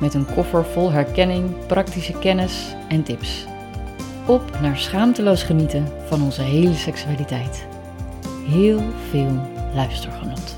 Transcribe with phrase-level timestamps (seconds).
[0.00, 3.46] Met een koffer vol herkenning, praktische kennis en tips.
[4.26, 7.66] Op naar schaamteloos genieten van onze hele seksualiteit.
[8.46, 9.40] Heel veel
[9.74, 10.56] luistergenot.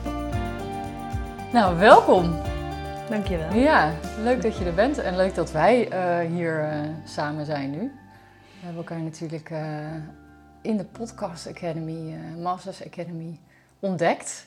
[1.52, 2.34] Nou, welkom.
[3.08, 3.54] Dankjewel.
[3.54, 7.70] Ja, leuk dat je er bent en leuk dat wij uh, hier uh, samen zijn
[7.70, 7.78] nu.
[7.78, 9.94] We hebben elkaar natuurlijk uh,
[10.62, 13.40] in de Podcast Academy, Masters Academy,
[13.78, 14.46] ontdekt.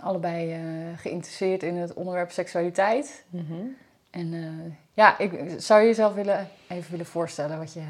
[0.00, 0.56] Allebei
[0.96, 3.24] geïnteresseerd in het onderwerp seksualiteit.
[3.30, 3.76] Mm -hmm.
[4.10, 7.82] En ja, ik zou je jezelf willen, even willen voorstellen wat je...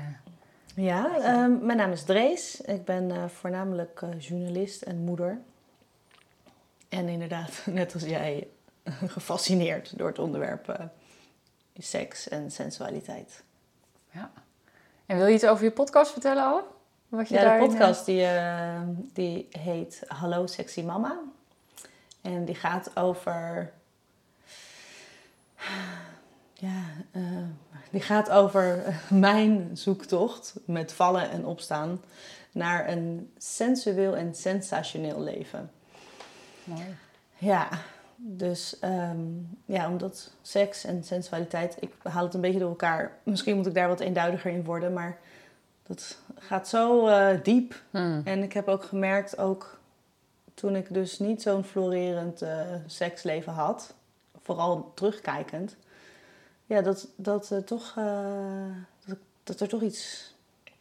[0.74, 2.60] Ja, uh, mijn naam is Drees.
[2.60, 5.38] Ik ben voornamelijk journalist en moeder.
[6.88, 8.49] En inderdaad, net als jij,
[9.07, 10.90] gefascineerd door het onderwerp
[11.79, 13.43] seks en sensualiteit.
[14.10, 14.30] Ja.
[15.07, 16.79] En wil je iets over je podcast vertellen al?
[17.09, 18.27] Wat je ja, de podcast die,
[19.12, 21.18] die heet Hallo Sexy Mama.
[22.21, 23.73] En die gaat over...
[26.61, 27.23] Ja, uh,
[27.91, 32.02] die gaat over mijn zoektocht met vallen en opstaan
[32.52, 35.71] naar een sensueel en sensationeel leven.
[36.65, 36.97] Mooi.
[37.39, 37.69] Ja,
[38.17, 43.19] dus um, ja, omdat seks en sensualiteit, ik haal het een beetje door elkaar.
[43.23, 45.19] Misschien moet ik daar wat eenduidiger in worden, maar
[45.83, 47.83] dat gaat zo uh, diep.
[47.91, 48.21] Hmm.
[48.24, 49.79] En ik heb ook gemerkt, ook
[50.55, 53.95] toen ik dus niet zo'n florerend uh, seksleven had,
[54.43, 55.77] vooral terugkijkend,
[56.71, 57.95] ja, dat, dat, uh, toch,
[59.07, 60.32] dat, dat er toch iets,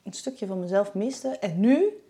[0.04, 1.28] een stukje van mezelf miste.
[1.28, 2.02] En nu,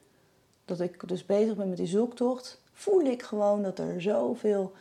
[0.66, 4.72] dat ik dus bezig ben met die zoektocht, voel ik gewoon dat er zoveel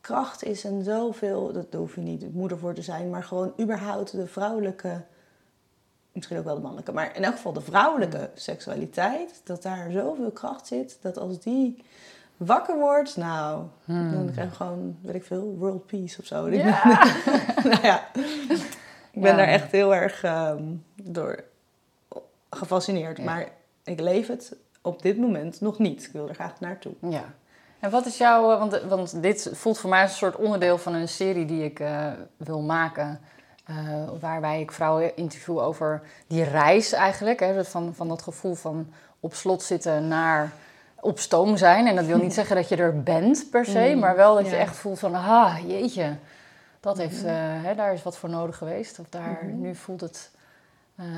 [0.00, 4.12] kracht is en zoveel, dat hoef je niet moeder voor te zijn, maar gewoon überhaupt
[4.12, 5.02] de vrouwelijke,
[6.12, 8.28] misschien ook wel de mannelijke, maar in elk geval de vrouwelijke hmm.
[8.34, 11.84] seksualiteit, dat daar zoveel kracht zit, dat als die
[12.46, 14.12] wakker wordt, nou, hmm.
[14.12, 16.48] dan krijg je gewoon, weet ik veel, world peace of zo.
[16.50, 16.82] Ja.
[17.64, 18.08] nou ja,
[19.10, 21.44] ik ben daar echt heel erg um, door
[22.50, 23.24] gefascineerd, ja.
[23.24, 23.48] maar
[23.84, 26.04] ik leef het op dit moment nog niet.
[26.04, 26.92] Ik wil er graag naartoe.
[27.00, 27.24] Ja.
[27.80, 30.94] En wat is jouw, want, want dit voelt voor mij als een soort onderdeel van
[30.94, 33.20] een serie die ik uh, wil maken.
[33.70, 33.76] Uh,
[34.20, 37.40] waarbij ik vrouwen interview over die reis eigenlijk.
[37.40, 40.52] Hè, van, van dat gevoel van op slot zitten naar
[41.00, 41.86] op stoom zijn.
[41.86, 44.50] En dat wil niet zeggen dat je er bent per se, mm, maar wel dat
[44.50, 46.16] je echt voelt van, ah, jeetje,
[46.80, 48.98] dat heeft, uh, hè, daar is wat voor nodig geweest.
[48.98, 49.60] Of daar, mm -hmm.
[49.60, 50.30] nu voelt het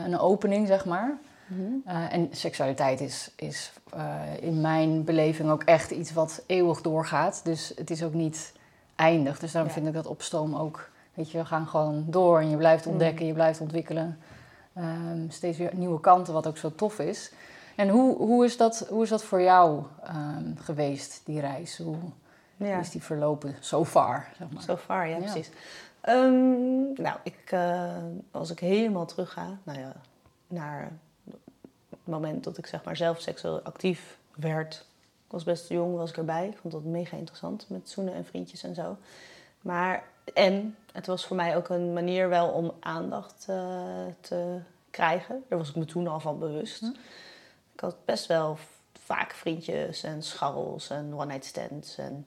[0.04, 1.18] een opening, zeg maar.
[1.46, 1.82] Mm-hmm.
[1.86, 3.72] Uh, en seksualiteit is, is
[4.40, 7.40] in mijn beleving ook echt iets wat eeuwig doorgaat.
[7.44, 8.52] Dus het is ook niet
[8.96, 9.38] eindig.
[9.38, 9.76] Dus daarom ja.
[9.76, 10.90] vind ik dat opstoom ook.
[11.14, 13.26] Weet je, we gaan gewoon door en je blijft ontdekken, mm.
[13.26, 14.18] je blijft ontwikkelen.
[14.78, 17.32] Um, steeds weer nieuwe kanten, wat ook zo tof is.
[17.76, 21.78] En hoe, hoe, is, dat, hoe is dat voor jou um, geweest, die reis?
[21.78, 21.96] Hoe,
[22.56, 22.78] ja.
[22.78, 24.28] is die verlopen so far?
[24.38, 24.62] Zeg maar?
[24.62, 25.22] So far, ja, ja.
[25.22, 25.50] precies.
[26.08, 27.96] Um, nou, ik, uh,
[28.30, 29.92] als ik helemaal terug ga nou ja,
[30.46, 30.92] naar
[31.88, 34.86] het moment dat ik zeg maar zelf seksueel actief werd.
[35.26, 36.46] Ik was best jong, was ik erbij.
[36.46, 38.96] Ik vond dat mega interessant met zoenen en vriendjes en zo.
[39.60, 40.02] Maar,
[40.34, 43.56] en het was voor mij ook een manier wel om aandacht uh,
[44.20, 44.58] te
[44.90, 45.44] krijgen.
[45.48, 46.80] Daar was ik me toen al van bewust.
[46.80, 46.90] Hm.
[47.72, 48.58] Ik had best wel
[49.04, 51.98] vaak vriendjes en scharrels en one-night stands.
[51.98, 52.26] En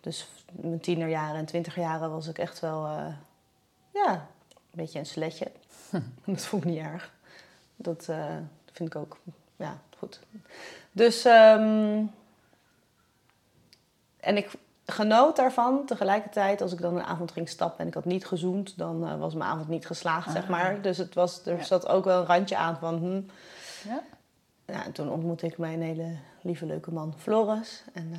[0.00, 3.06] dus mijn tienerjaren en twintigerjaren was ik echt wel, uh,
[3.90, 4.12] ja,
[4.50, 5.50] een beetje een sletje.
[5.90, 6.00] Hm.
[6.32, 7.12] dat vond ik niet erg.
[7.76, 8.36] Dat, uh,
[8.72, 9.18] vind ik ook,
[9.56, 10.20] ja, goed.
[10.92, 12.10] Dus, um,
[14.20, 14.50] en ik
[14.86, 15.86] genoot daarvan.
[15.86, 19.18] Tegelijkertijd, als ik dan een avond ging stappen en ik had niet gezoend, dan uh,
[19.18, 20.76] was mijn avond niet geslaagd, zeg maar.
[20.76, 20.82] Ah.
[20.82, 21.62] Dus het was, er ja.
[21.62, 23.22] zat ook wel een randje aan van, hm.
[23.88, 24.02] Ja.
[24.92, 27.84] Toen ontmoette ik mijn hele lieve, leuke man Floris.
[27.92, 28.18] En uh,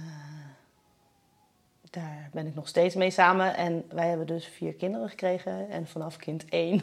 [1.89, 3.55] daar ben ik nog steeds mee samen.
[3.55, 5.69] En wij hebben dus vier kinderen gekregen.
[5.69, 6.81] En vanaf kind één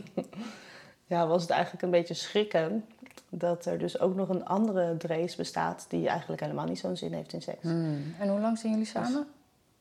[1.07, 2.85] ja, was het eigenlijk een beetje schrikken
[3.29, 7.13] dat er dus ook nog een andere Drees bestaat die eigenlijk helemaal niet zo'n zin
[7.13, 7.63] heeft in seks.
[7.63, 8.15] Hmm.
[8.19, 9.27] En hoe lang zijn jullie samen?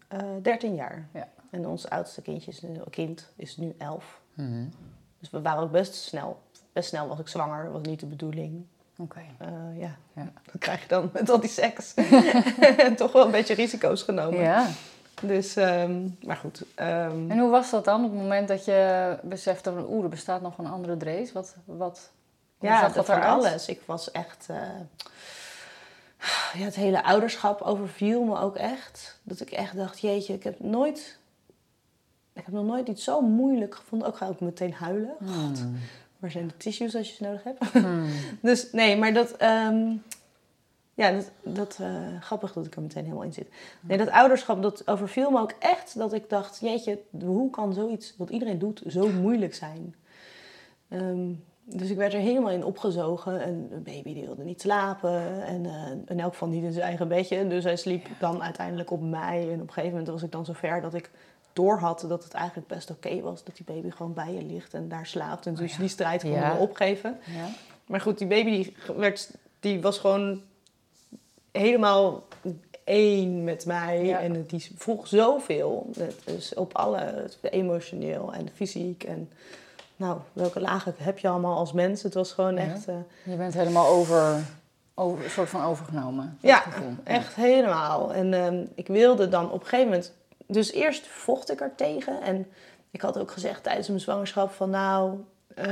[0.09, 1.07] Dus, uh, 13 jaar.
[1.13, 1.27] Ja.
[1.49, 4.21] En ons oudste kindje is, kind is nu 11.
[4.33, 4.69] Hmm.
[5.19, 6.41] Dus we waren ook best snel.
[6.73, 8.65] Best snel was ik zwanger, was niet de bedoeling.
[8.97, 9.23] Oké.
[9.37, 9.49] Okay.
[9.49, 9.95] Uh, ja.
[10.13, 11.93] ja, dat krijg je dan met al die seks.
[12.77, 14.39] en toch wel een beetje risico's genomen.
[14.39, 14.67] Ja.
[15.21, 16.63] Dus, ehm, maar goed.
[16.75, 20.09] ehm, En hoe was dat dan op het moment dat je besefte van oeh, er
[20.09, 21.31] bestaat nog een andere Drees?
[21.31, 22.11] Wat, wat,
[22.59, 23.23] ja, dat eruit?
[23.23, 23.67] alles.
[23.67, 24.45] Ik was echt...
[24.49, 24.57] eh,
[26.53, 29.19] ja, het hele ouderschap overviel me ook echt.
[29.23, 31.17] Dat ik echt dacht, jeetje, ik heb nooit...
[32.33, 34.07] Ik heb nog nooit iets zo moeilijk gevonden.
[34.07, 35.15] Ook ga ik meteen huilen.
[35.19, 35.77] Hmm.
[36.19, 37.63] Waar zijn de tissues als je ze nodig hebt?
[37.63, 38.09] Hmm.
[38.41, 39.31] Dus nee, maar dat...
[39.31, 39.93] ehm,
[40.97, 43.49] ja, dat, dat eh, grappig dat ik er meteen helemaal in zit.
[43.81, 45.97] Nee, dat ouderschap, dat overviel me ook echt.
[45.97, 49.95] Dat ik dacht, jeetje, hoe kan zoiets, wat iedereen doet, zo moeilijk zijn?
[50.89, 51.31] Ehm,
[51.63, 53.41] dus ik werd er helemaal in opgezogen.
[53.41, 55.43] En de baby die wilde niet slapen.
[55.43, 57.47] En eh, in elk geval niet in zijn eigen bedje.
[57.47, 59.41] Dus hij sliep dan uiteindelijk op mij.
[59.41, 61.11] En op een gegeven moment was ik dan zo ver dat ik
[61.57, 63.43] doorhad dat het eigenlijk best oké was.
[63.43, 65.45] Dat die baby gewoon bij je ligt en daar slaapt.
[65.45, 65.77] En dus ja.
[65.79, 66.53] die strijd kon Ja.
[66.53, 67.17] we opgeven.
[67.35, 67.47] Ja.
[67.85, 70.41] Maar goed, die baby die, werd, die was gewoon
[71.51, 72.23] helemaal
[72.83, 74.15] één met mij.
[74.15, 75.89] En die vroeg zoveel.
[76.25, 79.03] Dus op alle, emotioneel en fysiek.
[79.03, 79.29] En
[79.95, 82.03] nou, welke lagen heb je allemaal als mens?
[82.03, 82.61] Het was gewoon Ja.
[82.61, 84.39] echt, eh, Je bent helemaal over,
[84.93, 86.37] over, soort van overgenomen.
[86.41, 86.93] Ja, gevoel.
[87.03, 88.13] echt helemaal.
[88.13, 90.13] En ehm, ik wilde dan op een gegeven moment...
[90.47, 92.21] Dus eerst vocht ik er tegen.
[92.21, 92.47] En
[92.91, 94.69] ik had ook gezegd tijdens mijn zwangerschap van...
[94.69, 95.13] Nou,
[95.55, 95.65] eh,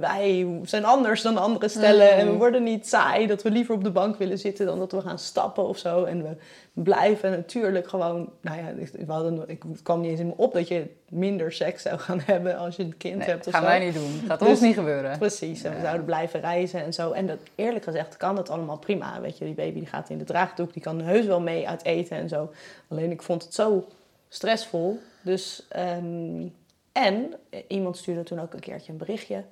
[0.00, 2.12] wij zijn anders dan andere stellen.
[2.14, 2.20] Mm.
[2.20, 3.26] En we worden niet saai.
[3.26, 6.04] Dat we liever op de bank willen zitten dan dat we gaan stappen of zo.
[6.04, 6.36] En we
[6.82, 8.30] blijven natuurlijk gewoon...
[8.40, 10.86] Nou ja, ik, we hadden, ik het kwam niet eens in me op dat je
[11.08, 13.68] minder seks zou gaan hebben als je een kind Nee, hebt dat gaan zo.
[13.68, 14.20] wij niet doen.
[14.26, 15.18] Gaat Dus- ons niet gebeuren.
[15.18, 17.10] Precies, en we zouden blijven reizen en zo.
[17.10, 19.20] En dat, eerlijk gezegd kan dat allemaal prima.
[19.20, 21.84] Weet je, die baby die gaat in de draagdoek, die kan heus wel mee uit
[21.84, 22.50] eten en zo.
[22.88, 23.86] Alleen ik vond het zo
[24.32, 25.00] stressvol.
[25.22, 26.46] Dus, ehm,
[26.92, 27.34] en
[27.68, 29.44] iemand stuurde toen ook een keertje een berichtje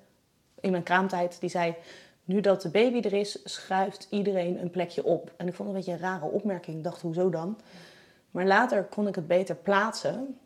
[0.61, 1.41] in mijn kraamtijd.
[1.41, 1.75] Die zei,
[2.25, 5.32] nu dat de baby er is, schuift iedereen een plekje op.
[5.37, 6.77] En ik vond het een beetje een rare opmerking.
[6.77, 7.59] Ik dacht, hoezo dan?
[8.31, 10.38] Maar later kon ik het beter plaatsen.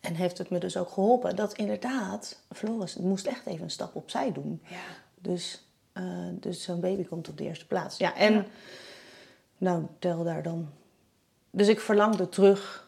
[0.00, 3.94] En heeft het me dus ook geholpen dat inderdaad, Floris moest echt even een stap
[3.94, 4.62] opzij doen.
[4.68, 4.76] Ja.
[5.14, 7.98] Dus, eh, dus zo'n baby komt op de eerste plaats.
[7.98, 8.46] Ja, en
[9.58, 10.68] nou, tel daar dan.
[11.50, 12.85] Dus ik verlangde terug,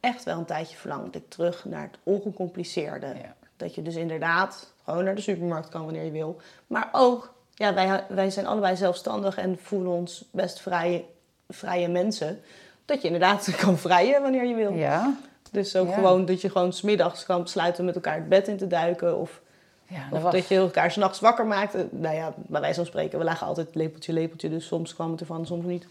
[0.00, 3.06] echt wel een tijdje verlangde ik terug naar het ongecompliceerde.
[3.06, 3.34] Ja.
[3.56, 6.40] Dat je dus inderdaad gewoon naar de supermarkt kan wanneer je wil.
[6.66, 11.04] Maar ook, ja, wij, wij zijn allebei zelfstandig en voelen ons best vrije,
[11.48, 12.40] vrije mensen.
[12.84, 14.72] Dat je inderdaad kan vrijen wanneer je wil.
[14.72, 15.16] Ja.
[15.50, 15.94] Dus ook Ja.
[15.94, 19.18] gewoon dat je gewoon smiddags kan besluiten met elkaar het bed in te duiken.
[19.18, 19.40] Of,
[19.86, 20.32] ja of dat was...
[20.32, 21.92] dat je elkaar s'nachts wakker maakt.
[21.92, 24.48] Nou ja, bij wijze van spreken, we lagen altijd lepeltje, lepeltje.
[24.50, 25.86] Dus soms kwam het ervan, soms niet.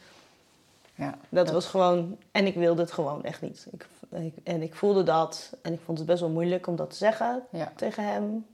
[0.99, 1.17] Ja.
[1.29, 2.17] Dat was gewoon...
[2.31, 3.67] En ik wilde het gewoon echt niet.
[3.71, 5.53] Ik, ik- en ik voelde dat.
[5.61, 7.71] En ik vond het best wel moeilijk om dat te zeggen Ja.
[7.75, 8.45] tegen hem.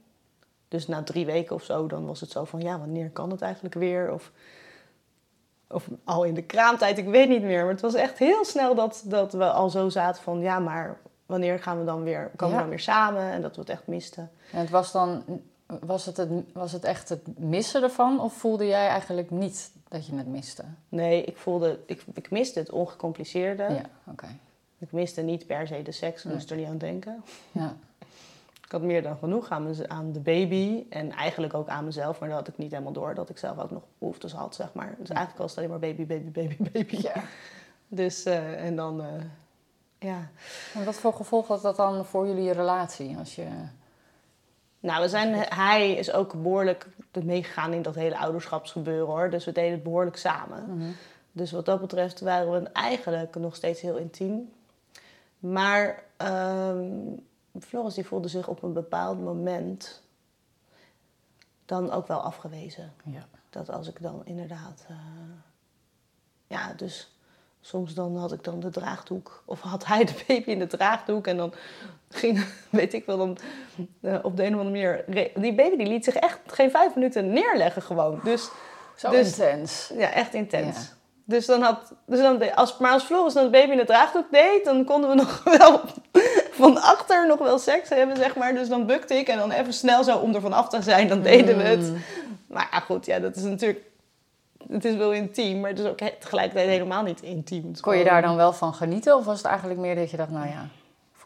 [0.68, 2.60] Dus na drie weken of zo, dan was het zo van...
[2.60, 4.12] Ja, wanneer kan het eigenlijk weer?
[4.12, 4.30] Of,
[5.68, 7.62] of al in de kraamtijd, ik weet niet meer.
[7.62, 10.40] Maar het was echt heel snel dat, dat we al zo zaten van...
[10.40, 12.54] Ja, maar wanneer gaan we dan weer, komen Ja.
[12.54, 13.22] we dan weer samen?
[13.22, 14.30] En dat we het echt misten.
[14.52, 15.24] En het was dan...
[15.80, 18.20] Was het, het, was het echt het missen ervan?
[18.20, 20.64] Of voelde jij eigenlijk niet dat je het miste?
[20.88, 21.78] Nee, ik voelde...
[21.86, 23.62] Ik, ik miste het ongecompliceerde.
[23.62, 23.82] Ja,
[24.12, 24.26] oké.
[24.78, 26.18] Ik miste niet per se de seks.
[26.18, 26.34] Ik Nee.
[26.34, 27.22] moest er niet aan denken.
[27.52, 27.76] Ja.
[28.64, 32.28] Ik had meer dan genoeg aan, aan de baby en eigenlijk ook aan mezelf, maar
[32.28, 34.94] dat had ik niet helemaal door dat ik zelf ook nog behoeftes had, zeg maar.
[34.98, 36.96] Dus eigenlijk was het alleen maar baby, baby, baby, baby.
[37.02, 37.12] ja.
[37.88, 39.08] Dus, eh, en dan, eh,
[39.98, 40.28] ja.
[40.74, 43.16] En wat voor gevolg had dat dan voor jullie relatie?
[43.18, 43.46] Als je...
[44.86, 46.86] Nou, we zijn, hij is ook behoorlijk
[47.24, 50.76] meegegaan in dat hele ouderschapsgebeuren hoor, dus we deden het behoorlijk samen.
[50.76, 50.90] Mhm.
[51.32, 54.52] Dus wat dat betreft waren we eigenlijk nog steeds heel intiem.
[55.38, 56.88] Maar ehm
[57.60, 60.02] Floris die voelde zich op een bepaald moment
[61.64, 62.92] dan ook wel afgewezen.
[63.04, 63.26] Ja.
[63.50, 64.84] Dat als ik dan inderdaad.
[64.88, 64.96] eh,
[66.46, 67.16] ja, dus
[67.60, 69.42] soms dan had ik dan de draagdoek.
[69.44, 71.26] Of had hij de baby in de draagdoek.
[71.26, 71.52] En dan
[72.10, 73.38] ging, weet ik wel, dan
[74.02, 75.30] eh, op de een of andere manier.
[75.34, 78.20] Die baby die liet zich echt geen vijf minuten neerleggen gewoon.
[78.24, 78.48] Dus
[78.96, 79.90] Zo Dus- intens.
[79.96, 80.76] ja, echt intens.
[80.76, 80.94] Ja.
[81.28, 84.26] Dus dan had, dus dan, als, maar als Floris dan de baby in de draagdoek
[84.30, 85.80] deed, dan konden we nog wel
[86.50, 88.54] van achter nog wel seks hebben, zeg maar.
[88.54, 91.22] Dus dan bukte ik en dan even snel zo om er vanaf te zijn, dan
[91.22, 91.80] deden we het.
[91.90, 91.96] Mm.
[92.46, 93.80] Maar ja, goed, ja, dat is natuurlijk,
[94.68, 97.68] het is wel intiem, maar het is ook tegelijkertijd helemaal niet intiem.
[97.68, 99.16] Het Kon je daar dan wel van genieten?
[99.16, 100.66] Of was het eigenlijk meer dat je dacht, nou ja,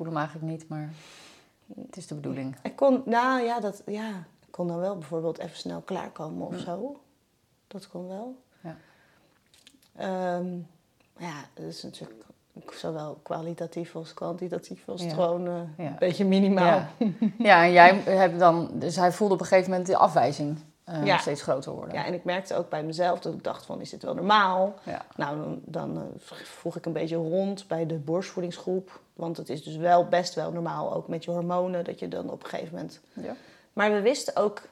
[0.01, 0.91] voel hem eigenlijk niet, maar
[1.87, 2.57] het is de bedoeling.
[2.63, 4.09] Ik kon, nou ja, dat, ja,
[4.47, 7.01] ik kon dan wel bijvoorbeeld even snel klaarkomen of zo.
[7.67, 8.37] Dat kon wel.
[8.61, 8.77] Ja.
[11.13, 12.25] Maar ja, dat is natuurlijk
[12.71, 15.17] zowel kwalitatief als kwantitatief als het Ja.
[15.17, 15.65] gewoon Ja.
[15.77, 16.65] een beetje minimaal.
[16.99, 17.07] Ja.
[17.39, 20.59] ja, en jij hebt dan, dus hij voelde op een gegeven moment de afwijzing
[20.91, 21.19] eh, Ja.
[21.19, 21.95] steeds groter worden.
[21.95, 24.75] Ja, en ik merkte ook bij mezelf dat ik dacht van, is dit wel normaal?
[24.85, 25.05] Ja.
[25.17, 26.03] Nou, dan, dan eh,
[26.45, 29.01] vroeg ik een beetje rond bij de borstvoedingsgroep.
[29.15, 32.31] Want het is dus wel best wel normaal, ook met je hormonen, dat je dan
[32.31, 33.01] op een gegeven moment...
[33.13, 33.35] Ja.
[33.73, 34.63] Maar we wisten ook,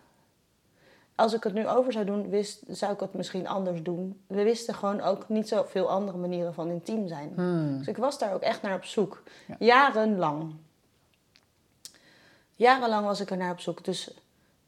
[1.15, 4.21] als ik het nu over zou doen, wist, zou ik het misschien anders doen.
[4.27, 7.33] We wisten gewoon ook niet zoveel andere manieren van intiem zijn.
[7.35, 7.79] Hmm.
[7.79, 9.23] Dus ik was daar ook echt naar op zoek.
[9.47, 9.57] Ja.
[9.59, 10.55] Jarenlang.
[12.55, 13.85] Jarenlang was ik er naar op zoek.
[13.85, 14.11] Dus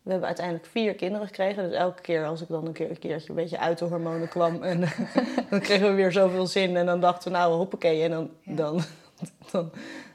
[0.03, 1.69] we hebben uiteindelijk vier kinderen gekregen.
[1.69, 4.29] Dus elke keer als ik dan een, keer, een keertje een beetje uit de hormonen
[4.29, 4.63] kwam...
[4.63, 4.81] En,
[5.51, 6.77] dan kregen we weer zoveel zin.
[6.77, 8.03] En dan dachten we, nou, hoppakee.
[8.03, 8.55] En dan, Ja.
[8.55, 8.81] dan,
[9.53, 9.71] dan,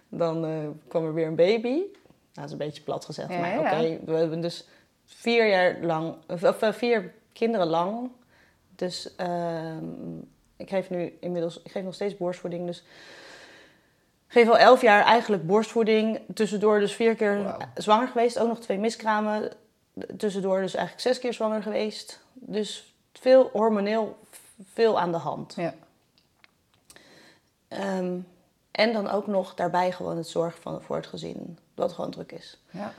[0.09, 1.69] dan eh, kwam er weer een baby.
[1.69, 1.87] Nou,
[2.33, 3.29] dat is een beetje plat gezegd.
[3.29, 3.59] Ja, maar ja.
[3.59, 4.67] oké, we hebben dus
[5.05, 6.15] vier jaar lang...
[6.27, 8.11] Of, eh, vier kinderen lang.
[8.75, 10.17] Dus ehm,
[10.57, 11.61] ik geef nu inmiddels...
[11.63, 12.83] Ik geef nog steeds borstvoeding, dus...
[14.27, 16.19] Ik geef al elf jaar eigenlijk borstvoeding.
[16.33, 18.39] Tussendoor dus vier keer zwanger geweest.
[18.39, 19.51] Ook nog twee miskramen.
[20.17, 22.19] Tussendoor dus eigenlijk zes keer zwanger geweest.
[22.33, 24.17] Dus veel hormoneel,
[24.73, 25.53] veel aan de hand.
[25.55, 25.73] Ja.
[27.67, 28.19] Ehm,
[28.71, 31.57] en dan ook nog daarbij gewoon het zorgen van, voor het gezin.
[31.73, 32.57] Wat gewoon druk is.
[32.69, 32.93] Ja.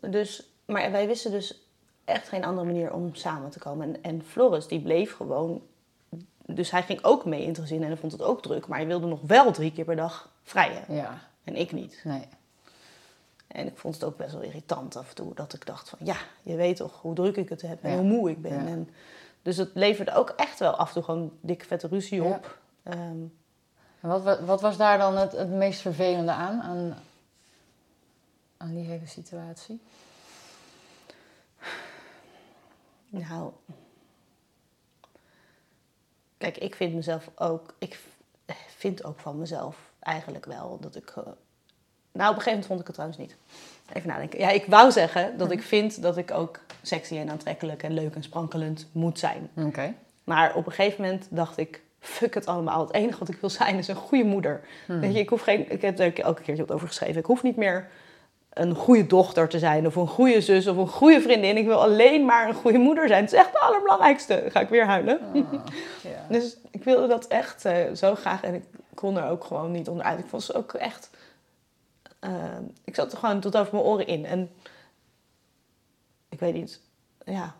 [0.00, 1.60] Dus, maar wij wisten dus
[2.04, 3.94] echt geen andere manier om samen te komen.
[3.94, 5.62] En, en Floris die bleef gewoon...
[6.46, 8.66] Dus hij ging ook mee in het gezin en hij vond het ook druk.
[8.66, 10.84] Maar hij wilde nog wel drie keer per dag vrijen.
[10.88, 11.28] ja.
[11.44, 12.00] En ik niet.
[12.04, 12.28] Nee.
[13.50, 15.34] En ik vond het ook best wel irritant af en toe.
[15.34, 17.96] Dat ik dacht van, ja, je weet toch hoe druk ik het heb en Ja.
[17.96, 18.52] hoe moe ik ben.
[18.64, 18.66] Ja.
[18.70, 18.90] En,
[19.42, 22.28] dus het leverde ook echt wel af en toe gewoon dikke vette ruzie Ja.
[22.30, 22.58] op.
[22.82, 22.98] Ehm,
[24.00, 26.94] En wat, wat, wat was daar dan het, het meest vervelende aan, aan?
[28.56, 29.80] Aan die hele situatie?
[33.08, 33.52] nou,
[36.38, 37.74] kijk, ik vind mezelf ook...
[37.78, 38.00] Ik
[38.76, 41.14] vind ook van mezelf eigenlijk wel dat ik...
[42.12, 43.36] nou, op een gegeven moment vond ik het trouwens niet.
[43.92, 44.38] Even nadenken.
[44.38, 48.14] Ja, ik wou zeggen dat ik vind dat ik ook sexy en aantrekkelijk en leuk
[48.14, 49.50] en sprankelend moet zijn.
[49.56, 49.94] Oké.
[50.24, 52.80] Maar op een gegeven moment dacht ik, fuck het allemaal.
[52.80, 54.60] Het enige wat ik wil zijn is een goede moeder.
[54.86, 55.00] Hmm.
[55.00, 57.16] Weet je, ik hoef geen, ik heb er elke keer wat over geschreven.
[57.16, 57.88] Ik hoef niet meer
[58.50, 61.56] een goede dochter te zijn of een goede zus of een goede vriendin.
[61.56, 63.22] Ik wil alleen maar een goede moeder zijn.
[63.22, 64.40] Het is echt het allerbelangrijkste.
[64.42, 65.20] Dan ga ik weer huilen.
[65.34, 65.52] Ah.
[66.28, 68.64] Dus ik wilde dat echt eh, zo graag en ik
[68.94, 70.18] kon er ook gewoon niet onderuit.
[70.18, 71.09] Ik vond ze ook echt...
[72.20, 72.32] eh,
[72.84, 74.24] ik zat er gewoon tot over mijn oren in.
[74.26, 74.50] En
[76.28, 76.80] ik weet niet,
[77.24, 77.54] ja.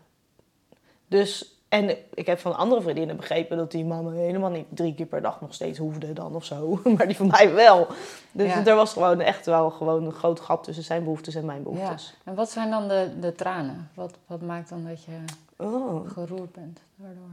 [1.07, 5.05] Dus, en ik heb van andere vriendinnen begrepen dat die mannen helemaal niet drie keer
[5.05, 6.79] per dag nog steeds hoefden dan of zo.
[6.97, 7.87] Maar die van mij wel.
[8.31, 8.65] Dus Ja.
[8.65, 11.63] er was gewoon echt wel gewoon een groot gat tussen zijn behoeftes en mijn ja.
[11.63, 12.13] behoeftes.
[12.23, 13.89] En wat zijn dan de, de tranen?
[13.93, 15.17] Wat, wat maakt dan dat je
[15.57, 16.09] Oh.
[16.09, 17.29] geroerd bent daardoor?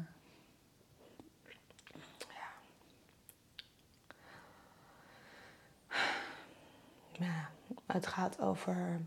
[7.19, 7.51] Ja,
[7.87, 9.01] het gaat over.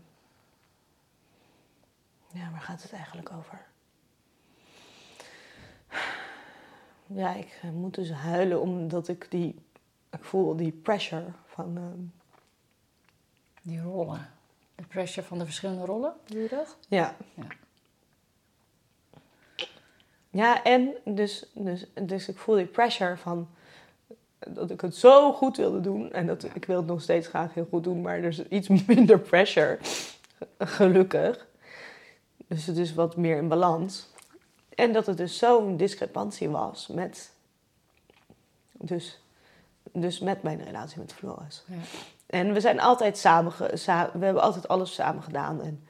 [2.32, 3.64] Ja, waar gaat het eigenlijk over?
[7.06, 9.64] Ja, ik eh, moet dus huilen omdat ik die.
[10.10, 11.76] Ik voel die pressure van.
[11.76, 12.00] ehm,
[13.62, 14.30] Die rollen.
[14.74, 16.76] De pressure van de verschillende rollen, doe je dat?
[16.88, 17.16] ja.
[17.34, 17.46] Ja.
[20.30, 23.48] Ja, en dus, dus, dus ik voel die pressure van
[24.48, 26.12] dat ik het zo goed wilde doen.
[26.12, 28.68] En dat ik wil het nog steeds graag heel goed doen, maar er is iets
[28.86, 29.78] minder pressure.
[30.58, 31.46] Gelukkig.
[32.46, 34.10] Dus het is wat meer in balans.
[34.74, 37.32] En dat het dus zo'n discrepantie was met,
[38.72, 39.20] dus,
[39.92, 41.64] dus met mijn relatie met Floris.
[41.66, 41.76] Ja.
[42.26, 45.62] En we zijn altijd samen, we hebben altijd alles samen gedaan.
[45.62, 45.86] En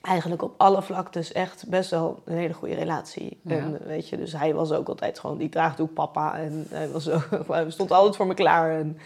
[0.00, 3.40] eigenlijk op alle vlaktes echt best wel een hele goede relatie.
[3.42, 3.56] Ja.
[3.56, 6.38] En weet je, dus hij was ook altijd gewoon die draagdoek papa.
[6.38, 8.70] En hij was ook, hij stond altijd voor me klaar.
[8.70, 8.98] En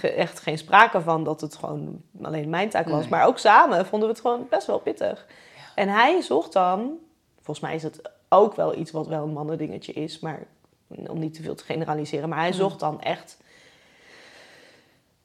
[0.00, 3.00] echt geen sprake van dat het gewoon alleen mijn taak was.
[3.00, 3.10] Nee.
[3.10, 5.26] Maar ook samen vonden we het gewoon best wel pittig.
[5.74, 6.98] En hij zocht dan,
[7.34, 10.46] volgens mij is het ook wel iets wat wel een mannendingetje is, maar
[10.88, 12.28] om niet te veel te generaliseren.
[12.28, 13.38] Maar hij zocht dan echt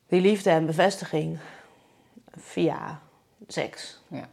[0.08, 1.40] die liefde en bevestiging
[2.36, 3.02] via
[3.48, 4.00] seks.
[4.08, 4.30] ja.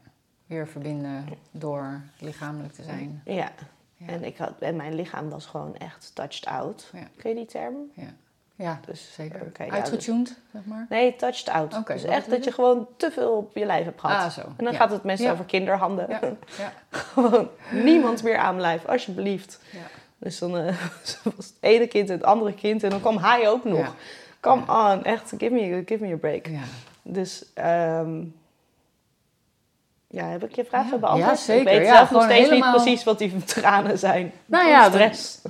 [0.46, 3.22] Weer verbinden door lichamelijk te zijn.
[3.24, 3.50] Ja.
[3.96, 4.06] Ja.
[4.06, 6.90] En, ik had, en mijn lichaam was gewoon echt touched out.
[6.92, 7.06] Ja.
[7.16, 7.74] Ken je die term?
[7.94, 8.12] Ja,
[8.54, 9.52] ja Dus, zeker.
[9.66, 10.86] ja, Uitgetuned, zeg maar.
[10.88, 11.86] Nee, touched out.
[11.86, 14.24] Dus echt dat je gewoon te veel op je lijf hebt gehad.
[14.24, 14.40] Ah, zo.
[14.40, 14.78] En dan Ja.
[14.78, 15.32] gaat het meestal Ja.
[15.32, 16.08] over kinderhanden.
[16.08, 16.20] Ja,
[16.58, 19.60] ja, gewoon niemand meer aan mijn lijf, alsjeblieft.
[19.72, 19.78] ja.
[20.18, 20.76] Dus dan eh,
[21.36, 22.82] was het ene kind en het andere kind.
[22.82, 23.78] En dan kwam hij ook nog.
[23.78, 23.92] Ja.
[24.40, 26.46] Come on, echt, give me, give me a break.
[26.46, 26.62] ja.
[27.02, 28.22] Dus ehm,
[30.14, 30.96] ja, heb ik je vraag Ja.
[30.96, 31.30] beantwoord?
[31.30, 31.72] Ja, zeker.
[31.72, 34.32] Ik weet Ja, zelf nog steeds helemaal- niet precies wat die tranen zijn.
[34.46, 35.40] Nou ja, stress.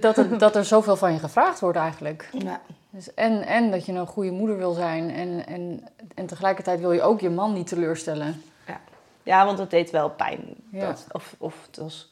[0.00, 2.28] Dat, het, dat er zoveel van je gevraagd wordt eigenlijk.
[2.44, 2.60] Ja.
[2.90, 5.10] Dus en, en dat je een goede moeder wil zijn.
[5.10, 8.42] En, en, en tegelijkertijd wil je ook je man niet teleurstellen.
[8.66, 8.80] Ja.
[9.22, 10.40] Ja, want het deed wel pijn.
[10.70, 10.86] Ja.
[10.86, 12.08] Dat, of, of het was...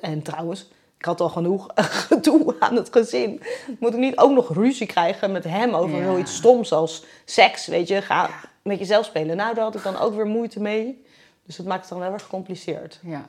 [0.00, 1.66] En trouwens, ik had al genoeg
[2.08, 3.42] gedoe aan het gezin.
[3.78, 6.04] Moet ik niet ook nog ruzie krijgen met hem over Ja.
[6.04, 8.02] zoiets stoms als seks, weet je?
[8.02, 8.30] Ga
[8.62, 9.36] met jezelf spelen.
[9.36, 11.04] Nou, daar had ik dan ook weer moeite mee.
[11.50, 12.98] Dus dat maakt het dan wel weer gecompliceerd.
[13.02, 13.26] Ja.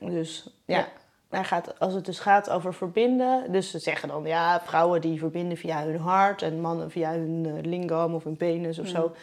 [0.00, 0.88] Dus ja, Ja.
[1.28, 3.52] Hij gaat, als het dus gaat over verbinden.
[3.52, 7.46] Dus ze zeggen dan, ja, vrouwen die verbinden via hun hart en mannen via hun
[7.46, 9.14] eh, lingam of hun penis of zo.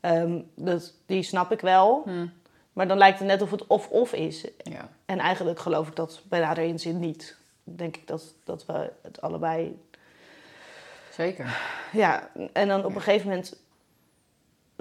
[0.00, 2.02] Ehm, dat, die snap ik wel.
[2.04, 2.26] Hm.
[2.72, 4.46] Maar dan lijkt het net of het of-of is.
[4.62, 4.88] Ja.
[5.04, 7.36] En eigenlijk geloof ik dat bij nader inzien niet.
[7.64, 9.78] Denk ik dat, dat we het allebei
[11.10, 11.60] Zeker.
[11.92, 13.56] ja, en dan op een gegeven moment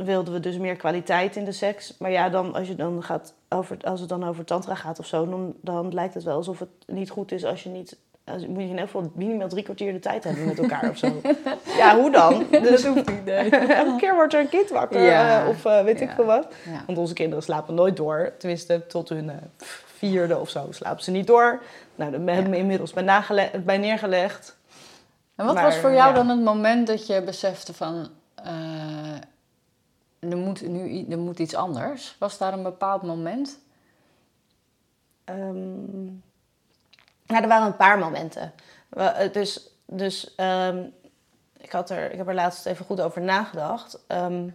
[0.06, 1.94] wilden we dus meer kwaliteit in de seks.
[2.00, 5.06] Maar ja, dan, als, je dan gaat over, als het dan over tantra gaat of
[5.06, 7.98] zo, dan, dan lijkt het wel alsof het niet goed is als je niet...
[8.24, 10.98] Als, moet je in ieder geval minimaal drie kwartier de tijd hebben met elkaar of
[10.98, 11.08] zo.
[11.78, 12.46] Ja, hoe dan?
[12.52, 13.50] Dus hoeft niet, nee.
[13.84, 15.42] elke keer wordt er een kind wakker Ja.
[15.44, 16.48] eh, of eh, weet ik veel wat.
[16.66, 16.84] Ja.
[16.86, 18.34] Want onze kinderen slapen nooit door.
[18.38, 19.36] Tenminste, tot hun eh,
[19.86, 21.62] vierde of zo slapen ze niet door.
[21.96, 24.56] Nou, daar hebben we inmiddels bij, nagele- bij neergelegd.
[25.36, 28.08] En wat Maar, was voor jou dan het moment dat je besefte van...
[30.20, 32.16] er, moet nu, er moet iets anders?
[32.20, 33.60] Was daar een bepaald moment?
[35.24, 36.06] Ehm,
[37.26, 38.54] nou, er waren een paar momenten.
[38.90, 40.86] Eh, Dus, dus ehm,
[41.58, 44.00] ik, had er, ik heb er laatst even goed over nagedacht.
[44.08, 44.50] Ehm,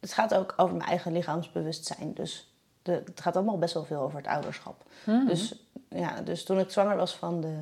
[0.00, 2.14] het gaat ook over mijn eigen lichaamsbewustzijn.
[2.14, 4.84] Dus de, het gaat allemaal best wel veel over het ouderschap.
[5.04, 5.26] Mhm.
[5.26, 5.54] Dus,
[5.88, 7.58] ja, dus toen ik zwanger was van de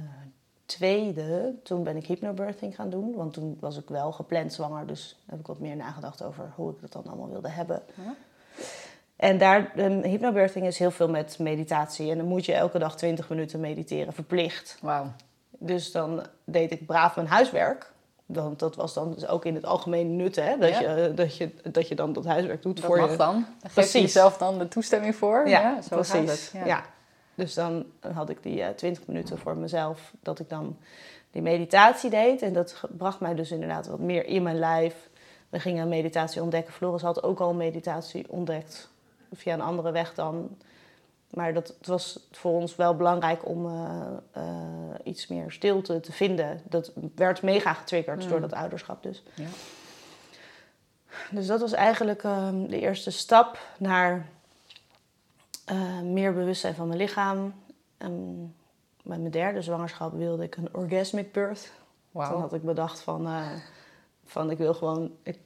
[0.71, 3.15] tweede, toen ben ik hypnobirthing gaan doen.
[3.15, 4.87] Want toen was ik wel gepland zwanger.
[4.87, 7.83] Dus heb ik wat meer nagedacht over hoe ik dat dan allemaal wilde hebben.
[7.95, 8.15] Ja.
[9.17, 12.11] En daar, um, hypnobirthing is heel veel met meditatie.
[12.11, 14.79] En dan moet je elke dag 20 minuten mediteren, verplicht.
[14.83, 15.07] Wauw.
[15.59, 17.93] Dus dan deed ik braaf mijn huiswerk.
[18.27, 20.59] Dan, dat was dan dus ook in het algemeen nut, hè?
[20.59, 20.97] Dat, Ja.
[20.97, 23.17] je, dat, je, dat je dan dat huiswerk doet Dat voor mag je.
[23.17, 23.33] dan.
[23.35, 24.00] Dan geef je Precies.
[24.00, 25.49] jezelf dan de toestemming voor.
[25.49, 26.12] Ja, zo precies.
[26.15, 26.50] gaat het.
[26.55, 26.67] Ja.
[26.67, 26.85] Ja.
[27.40, 30.76] Dus dan had ik die eh 20 minuten voor mezelf, dat ik dan
[31.30, 32.42] die meditatie deed.
[32.42, 35.09] En dat bracht mij dus inderdaad wat meer in mijn lijf.
[35.49, 36.73] We gingen meditatie ontdekken.
[36.73, 38.88] Floris had ook al meditatie ontdekt,
[39.32, 40.56] via een andere weg dan.
[41.30, 44.00] Maar dat, het was voor ons wel belangrijk om eh,
[44.32, 44.45] eh,
[45.04, 46.60] iets meer stilte te vinden.
[46.65, 48.28] Dat werd mega getriggerd Mm.
[48.28, 49.23] door dat ouderschap dus.
[49.34, 49.49] Ja.
[51.30, 54.28] Dus dat was eigenlijk ehm, de eerste stap naar
[55.71, 57.54] eh, meer bewustzijn van mijn lichaam.
[59.02, 61.73] Bij mijn derde zwangerschap wilde ik een orgasmic birth.
[62.13, 62.39] Toen Wauw.
[62.39, 63.47] had ik bedacht van, eh,
[64.25, 65.11] van ik wil gewoon...
[65.23, 65.39] Ik,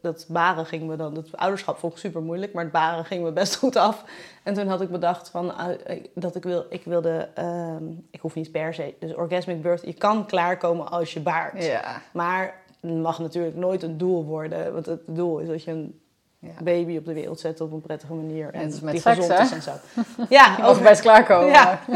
[0.00, 1.14] dat baren ging me dan...
[1.14, 4.04] Het ouderschap vond ik super moeilijk, maar het baren ging me best goed af.
[4.42, 7.28] En toen had ik bedacht van, eh, dat ik, wil, ik wilde...
[7.34, 8.94] ehm, ik hoef niet per se...
[8.98, 11.64] Dus orgasmic birth, je kan klaarkomen als je baart.
[11.64, 12.02] Ja.
[12.12, 14.72] Maar het mag natuurlijk nooit een doel worden.
[14.72, 15.99] Want het doel is dat je een
[16.40, 16.62] ja.
[16.62, 18.54] baby op de wereld zet op een prettige manier.
[18.54, 19.44] En met die seks, gezond hè?
[19.44, 19.72] is en zo.
[20.28, 21.48] Ja, mag best klaarkomen.
[21.48, 21.80] Ja.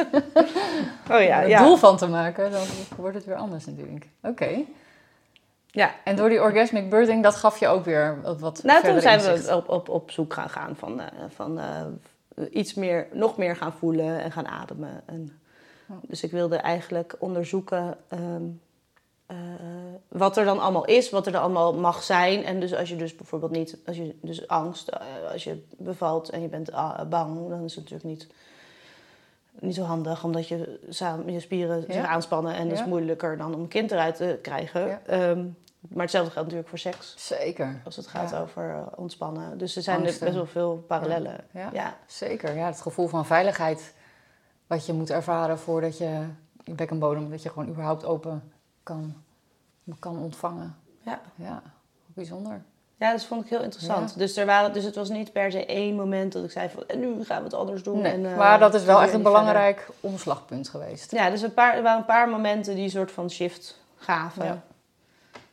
[1.10, 1.62] Oh ja, ja.
[1.62, 2.62] doel van te maken, dan
[2.96, 4.08] wordt het weer anders natuurlijk.
[4.22, 4.64] Oké.
[5.66, 5.94] ja.
[6.04, 9.46] En door die orgasmic birthing, dat gaf je ook weer wat Nou, toen zijn inzicht.
[9.46, 11.84] we op, op, op zoek gaan gaan van, eh, van eh,
[12.50, 15.02] iets meer, nog meer gaan voelen en gaan ademen.
[15.06, 15.38] En.
[16.02, 18.42] Dus ik wilde eigenlijk onderzoeken ehm,
[19.26, 19.36] eh,
[20.08, 22.44] wat er dan allemaal is, wat er dan allemaal mag zijn.
[22.44, 25.00] En dus als je dus bijvoorbeeld niet, als je dus angst, eh,
[25.32, 28.28] als je bevalt en je bent ah, bang, dan is het natuurlijk niet,
[29.60, 32.72] niet zo handig, omdat je, samen, je spieren zich aanspannen en Ja.
[32.72, 34.86] is moeilijker dan om een kind eruit te krijgen.
[34.86, 35.00] Ja.
[35.06, 35.44] Ehm,
[35.88, 37.14] maar hetzelfde geldt natuurlijk voor seks.
[37.16, 37.80] Zeker.
[37.84, 39.58] Als het gaat over eh, ontspannen.
[39.58, 41.44] Dus er zijn er best wel veel parallellen.
[41.50, 41.70] Ja.
[41.72, 41.96] Ja.
[42.06, 43.94] Zeker, ja, het gevoel van veiligheid
[44.66, 46.04] wat je moet ervaren voordat je
[46.64, 48.52] je bekkenbodem, dat je gewoon überhaupt open
[48.84, 49.14] kan,
[49.98, 50.76] kan ontvangen.
[51.00, 51.20] Ja.
[51.34, 51.62] Ja,
[52.06, 52.62] bijzonder.
[52.96, 54.10] ja, dat vond ik heel interessant.
[54.10, 54.18] Ja.
[54.18, 56.86] Dus, er waren, dus het was niet per se één moment dat ik zei van...
[56.86, 58.00] En nu gaan we het anders doen.
[58.00, 61.10] Nee, en, eh, maar dat is wel we echt een belangrijk omslagpunt geweest.
[61.10, 64.44] Ja, dus een paar, er waren een paar momenten die een soort van shift gaven.
[64.44, 64.62] Ja.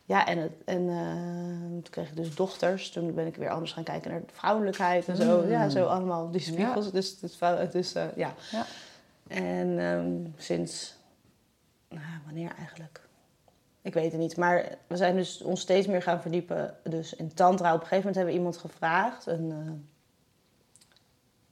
[0.04, 2.90] Ja, en, het, en eh, toen kreeg ik dus dochters.
[2.90, 5.42] Toen ben ik weer anders gaan kijken naar vrouwelijkheid en zo.
[5.42, 5.50] Mm.
[5.50, 6.90] Ja, zo allemaal die spiegels.
[6.90, 7.16] Dus
[7.72, 8.34] is eh, ja.
[8.50, 8.64] Ja.
[9.28, 10.94] En ehm, sinds,
[11.88, 13.00] nou, wanneer eigenlijk?
[13.82, 14.36] Ik weet het niet.
[14.36, 16.74] Maar we zijn dus ons steeds meer gaan verdiepen.
[16.82, 17.68] Dus in tantra.
[17.74, 19.26] Op een gegeven moment hebben we iemand gevraagd.
[19.26, 19.72] Een eh,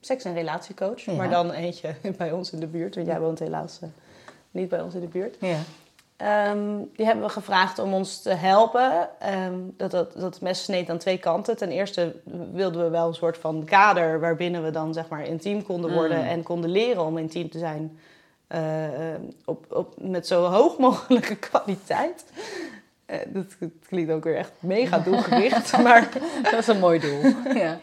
[0.01, 1.01] seks- en relatiecoach.
[1.01, 1.13] Ja.
[1.13, 2.95] Maar dan eentje bij ons in de buurt.
[2.95, 3.89] Want jij woont helaas eh,
[4.51, 5.37] niet bij ons in de buurt.
[5.41, 5.59] Ja.
[6.17, 9.09] Ehm, die hebben we gevraagd om ons te helpen.
[9.21, 11.57] Ehm, dat, dat, dat mes sneed aan twee kanten.
[11.57, 12.17] Ten eerste
[12.53, 16.19] wilden we wel een soort van kader waarbinnen we dan zeg maar intiem konden worden
[16.19, 16.25] Mm.
[16.25, 17.99] en konden leren om intiem te zijn.
[18.51, 22.25] Eh, eh, op, op, met zo hoog mogelijke kwaliteit.
[23.07, 25.79] Eh, dat, dat klinkt ook weer echt mega doelgericht.
[25.83, 26.09] maar
[26.43, 27.21] Dat is een mooi doel.
[27.63, 27.79] ja.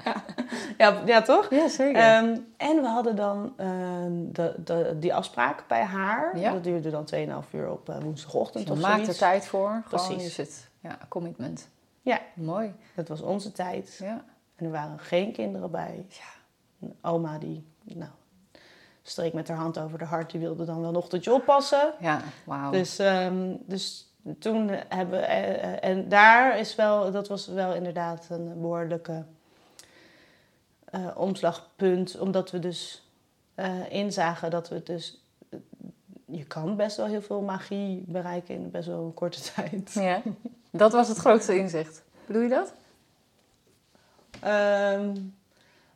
[0.77, 1.49] ja, ja, toch?
[1.49, 2.01] Ja, zeker.
[2.01, 6.37] Ehm, en we hadden dan ehm, de, de, die afspraak bij haar.
[6.37, 6.51] Ja.
[6.51, 7.07] Dat duurde dan
[7.45, 9.81] 2,5 uur op woensdagochtend je of maakt er tijd voor.
[9.85, 10.23] Gewoon, Precies.
[10.23, 11.67] je zit, ja, commitment.
[12.01, 12.19] Ja.
[12.33, 12.73] Mooi.
[12.95, 13.97] Dat was onze tijd.
[14.03, 14.23] Ja.
[14.55, 16.05] En er waren geen kinderen bij.
[16.81, 18.11] Een oma die, nou,
[19.09, 20.31] streek met haar hand over de hart.
[20.31, 21.93] Die wilde dan wel nog dat je oppassen.
[21.99, 22.71] Ja, wauw.
[22.71, 25.25] Dus, ehm, dus toen hebben we...
[25.25, 27.11] eh, en daar is wel...
[27.11, 29.23] Dat was wel inderdaad een behoorlijke
[30.85, 32.19] eh, omslagpunt.
[32.19, 33.07] Omdat we dus
[33.55, 35.21] eh, inzagen dat we dus...
[36.25, 39.91] Je kan best wel heel veel magie bereiken in best wel een korte tijd.
[39.93, 40.21] Ja.
[40.71, 42.03] Dat was het grootste inzicht.
[42.25, 42.73] Bedoel je dat?
[44.41, 45.15] Ehm,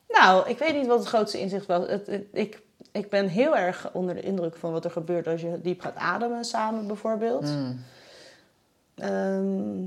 [0.10, 1.88] nou, ik weet niet wat het grootste inzicht was.
[1.88, 5.42] Het, het- ik, ik ben heel erg onder de indruk van wat er gebeurt als
[5.42, 7.46] je diep gaat ademen samen bijvoorbeeld.
[7.46, 7.80] Mm.
[8.96, 9.86] Ehm,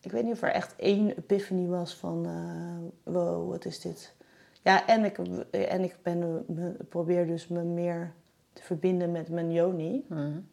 [0.00, 2.26] ik weet niet of er echt één epiphany was van...
[2.26, 4.14] eh, wow, wat is dit?
[4.62, 5.18] Ja, en ik,
[5.50, 8.12] en ik ben, me, probeer dus me meer
[8.52, 10.04] te verbinden met mijn yoni.
[10.08, 10.48] Mm.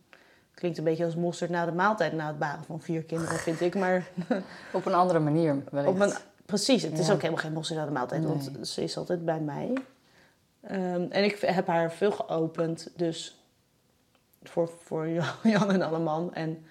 [0.54, 3.62] Klinkt een beetje als mosterd na de maaltijd na het baren van vier kinderen, vind
[3.62, 3.76] ik.
[3.76, 4.08] Maar
[4.74, 5.94] Op een andere manier wellicht.
[5.94, 6.14] Op een,
[6.46, 9.40] precies, het is ook helemaal geen mosterd na de maaltijd, want ze is altijd bij
[9.40, 9.74] mij.
[10.68, 13.40] Ehm, en ik heb haar veel geopend, dus
[14.44, 15.08] voor, voor
[15.44, 16.34] Jan en Alleman.
[16.34, 16.66] En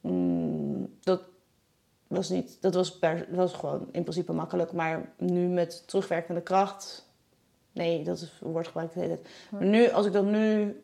[0.00, 1.22] mm, dat
[2.06, 4.72] was niet, dat was, per, was gewoon in principe makkelijk.
[4.72, 7.08] Maar nu met terugwerkende kracht,
[7.72, 9.34] nee, dat is een woord gebruik ik de hele tijd.
[9.50, 10.80] Maar nu, als ik dat nu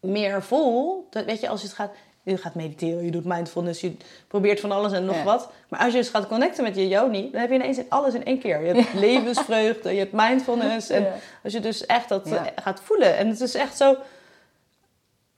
[0.00, 1.92] meer voel, dat, weet je, als je het gaat,
[2.28, 3.96] je gaat mediteren, je doet mindfulness, je
[4.28, 5.24] probeert van alles en nog Ja.
[5.24, 5.50] wat.
[5.68, 8.24] Maar als je dus gaat connecten met je yoni, dan heb je ineens alles in
[8.24, 8.60] één keer.
[8.64, 10.88] Je hebt levensvreugde, je hebt mindfulness.
[10.88, 11.14] En Ja.
[11.44, 13.16] als je dus echt dat eh, gaat voelen.
[13.16, 13.96] En het is echt zo,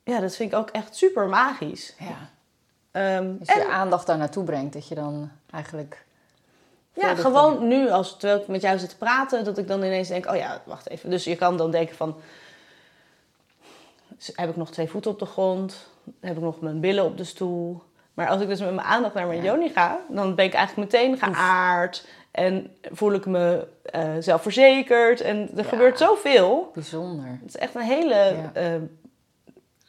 [0.04, 1.94] ja, dat vind ik ook echt super magisch.
[1.98, 2.28] Ja.
[3.38, 6.04] Als en- je aandacht daar naartoe brengt, dat je dan eigenlijk...
[6.94, 10.08] Ja, gewoon nu, als, terwijl ik met jou zit te praten, dat ik dan ineens
[10.08, 11.10] denk, oh ja, wacht even.
[11.10, 12.16] Dus je kan dan denken van,
[14.34, 15.86] heb ik nog twee voeten op de grond?
[16.20, 17.82] Heb ik nog mijn billen op de stoel?
[18.14, 19.52] Maar als ik dus met mijn aandacht naar mijn Ja.
[19.52, 22.08] yoni ga, dan ben ik eigenlijk meteen geaard.
[22.30, 25.20] En voel ik me eh, zelfverzekerd.
[25.20, 25.62] En er Ja.
[25.62, 26.70] gebeurt zoveel.
[26.74, 27.26] Bijzonder.
[27.40, 28.50] Het is echt een hele, Ja.
[28.52, 28.74] eh,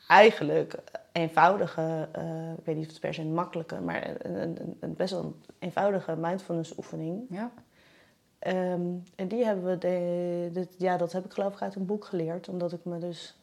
[0.08, 0.76] eigenlijk
[1.12, 4.94] eenvoudige, eh, ik weet niet of het per se een makkelijke, maar een, een, een
[4.96, 7.26] best wel een eenvoudige mindfulness oefening.
[7.30, 7.52] Ja.
[8.40, 8.82] Ehm,
[9.16, 12.06] en die hebben we, de, dit- ja, dat heb ik geloof ik uit een boek
[12.06, 13.36] geleerd, omdat ik me dus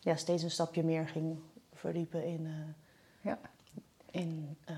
[0.00, 1.38] ja, steeds een stapje meer ging
[1.76, 2.74] verdiepen in, eh,
[3.30, 3.38] Ja.
[4.10, 4.76] in ehm,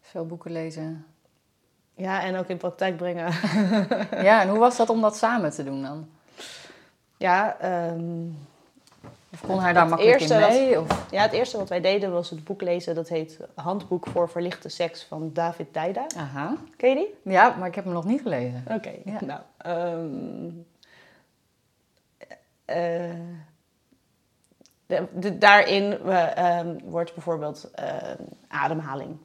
[0.00, 1.06] Veel boeken lezen.
[1.94, 3.32] ja, en ook in praktijk brengen.
[4.28, 6.08] Ja, en hoe was dat om dat samen te doen dan?
[7.16, 8.24] ja, ehm,
[9.32, 10.80] Of kon hij daar makkelijk in wat- mee?
[10.80, 11.06] Of...
[11.10, 12.94] ja, het eerste wat wij deden was het boek lezen.
[12.94, 16.06] Dat heet Handboek voor Verlichte Seks van David Dijda.
[16.16, 16.54] Aha.
[16.76, 17.32] Ken je die?
[17.32, 18.64] Ja, maar ik heb hem nog niet gelezen.
[18.68, 19.18] Oké, Ja.
[19.24, 19.40] nou.
[19.56, 20.50] ehm,
[22.64, 23.10] eh,
[24.86, 28.16] de- de- daarin eh, ehm, wordt bijvoorbeeld ehm,
[28.48, 29.16] ademhaling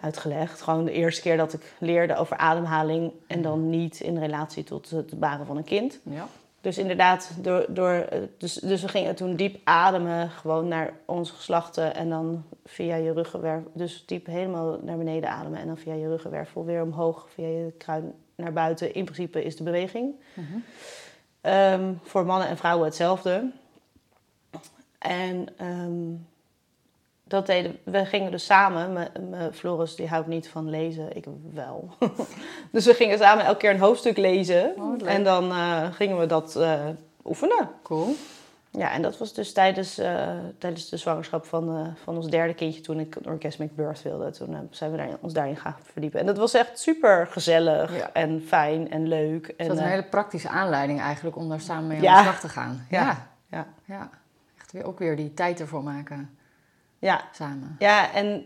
[0.00, 0.62] uitgelegd.
[0.62, 4.90] Gewoon de eerste keer dat ik leerde over ademhaling en dan niet in relatie tot
[4.90, 6.00] het baren van een kind.
[6.02, 6.26] Ja.
[6.60, 11.34] Dus inderdaad, door, door, eh, dus, dus we gingen toen diep ademen, gewoon naar onze
[11.34, 11.94] geslachten.
[11.94, 15.60] En dan via je ruggenwervel, dus diep helemaal naar beneden ademen.
[15.60, 18.94] En dan via je ruggenwervel weer omhoog, via je kruin naar buiten.
[18.94, 20.14] In principe is de beweging.
[20.34, 20.46] Mhm.
[21.40, 23.50] Ehm, voor mannen en vrouwen hetzelfde.
[25.04, 26.12] En ehm,
[27.24, 28.92] dat deden we gingen dus samen.
[28.92, 31.88] Mijn Floris die houdt niet van lezen, ik wel.
[32.72, 34.72] dus we gingen samen elke keer een hoofdstuk lezen.
[34.76, 36.80] Oh, en dan eh, gingen we dat eh,
[37.24, 37.68] oefenen.
[37.82, 38.14] Cool.
[38.70, 42.80] Ja, en dat was dus tijdens, eh, tijdens de zwangerschap van, van ons derde kindje
[42.80, 44.30] toen ik een orgasmic birth wilde.
[44.30, 46.20] Toen zijn we daar, ons daarin gaan verdiepen.
[46.20, 48.10] En dat was echt super gezellig Ja.
[48.12, 49.46] en fijn en leuk.
[49.46, 52.16] Is En, dat een hele praktische aanleiding eigenlijk om daar samen mee aan Ja.
[52.16, 52.86] de slag te gaan?
[52.90, 53.28] Ja.
[53.50, 53.66] Ja.
[53.84, 54.10] ja.
[54.74, 56.38] Weer, ook weer die tijd ervoor maken
[56.98, 57.76] ja, samen.
[57.78, 58.44] Ja, en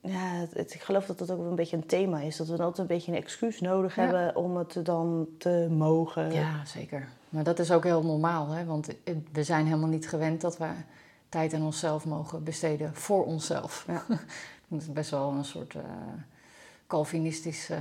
[0.00, 2.36] ja, het, het- ik geloof dat dat ook wel een beetje een thema is.
[2.36, 4.02] Dat we altijd een beetje een excuus nodig Ja.
[4.02, 6.32] hebben om het dan te mogen.
[6.32, 7.08] Ja, zeker.
[7.28, 8.64] Maar dat is ook heel normaal, hè?
[8.64, 8.88] want
[9.32, 10.68] we zijn helemaal niet gewend dat we
[11.28, 13.84] tijd aan onszelf mogen besteden voor onszelf.
[13.86, 14.02] Ja.
[14.68, 15.82] Dat is best wel een soort eh
[16.86, 17.78] Calvinistische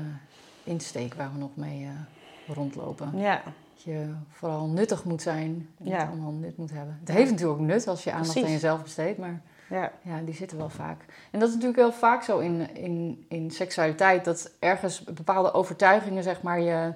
[0.63, 3.17] insteek waar we nog mee eh, rondlopen.
[3.17, 3.41] Ja,
[3.83, 5.97] je vooral nuttig moet zijn en Ja.
[5.99, 6.97] het allemaal nut moet hebben.
[6.99, 10.33] Het heeft natuurlijk ook nut als je aandacht aan jezelf besteedt, maar ja, ja, die
[10.33, 11.05] zitten wel vaak.
[11.31, 16.23] En dat is natuurlijk heel vaak zo in, in, in seksualiteit, dat ergens bepaalde overtuigingen,
[16.23, 16.93] zeg maar, je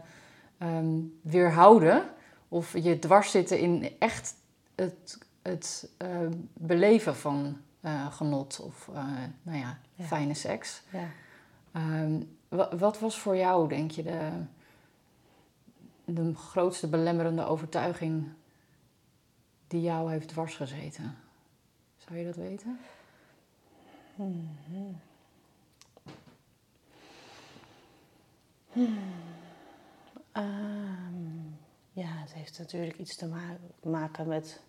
[0.57, 2.03] ehm, weerhouden
[2.47, 4.33] of je dwars zitten in echt
[4.75, 9.03] het, het ehm, beleven van eh, genot of eh,
[9.43, 10.03] nou ja, Ja.
[10.05, 10.83] fijne seks.
[10.89, 11.03] ja.
[11.71, 12.13] Ehm,
[12.49, 14.29] wa- wat was voor jou, denk je, de,
[16.05, 18.31] de grootste belemmerende overtuiging
[19.67, 21.15] die jou heeft dwars gezeten?
[21.97, 22.79] Zou je dat weten?
[30.31, 31.47] Ehm,
[31.91, 34.61] ja, het heeft natuurlijk iets te ma- maken met.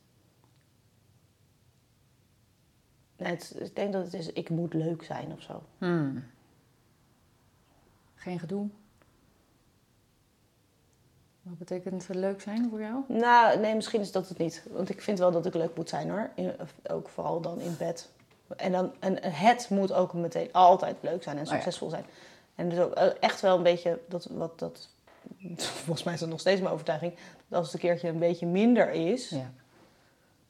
[3.16, 5.62] Nee, het, ik denk dat het is, ik moet leuk zijn of zo.
[5.78, 6.24] Hmm.
[8.14, 8.68] Geen gedoe?
[11.44, 13.02] Wat betekent leuk zijn voor jou?
[13.06, 14.62] Nou, nee, misschien is dat het niet.
[14.70, 16.30] Want ik vind wel dat ik leuk moet zijn hoor.
[16.34, 16.56] In-
[16.90, 18.08] ook vooral dan in bed.
[18.56, 21.50] En, dan, en het moet ook meteen altijd leuk zijn en ja.
[21.50, 22.04] succesvol zijn.
[22.54, 24.88] En dus ook eh, echt wel een beetje, dat, wat dat,
[25.84, 27.14] volgens mij is dat nog steeds mijn overtuiging,
[27.48, 29.50] dat als het een keertje een beetje minder is, Ja.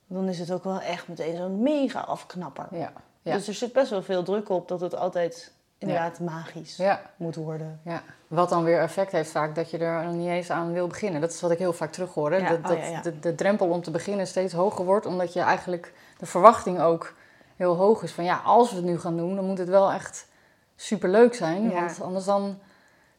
[0.07, 2.67] dan is het ook wel echt meteen zo'n mega afknapper.
[2.71, 2.93] Ja.
[3.23, 5.53] Dus er zit best wel veel druk op dat het altijd
[5.89, 6.83] inderdaad magisch
[7.17, 7.81] moet worden.
[7.85, 11.21] Ja, wat dan weer effect heeft vaak dat je er niet eens aan wil beginnen.
[11.21, 12.33] Dat is wat ik heel vaak terug hoor.
[12.33, 12.39] hè.
[12.49, 13.03] Dat, oh dat.
[13.05, 17.15] De, de drempel om te beginnen steeds hoger wordt, omdat je eigenlijk de verwachting ook
[17.57, 18.13] heel hoog is.
[18.13, 20.27] Van ja, als we het nu gaan doen, dan moet het wel echt
[20.77, 21.71] superleuk zijn.
[21.73, 22.59] Want anders dan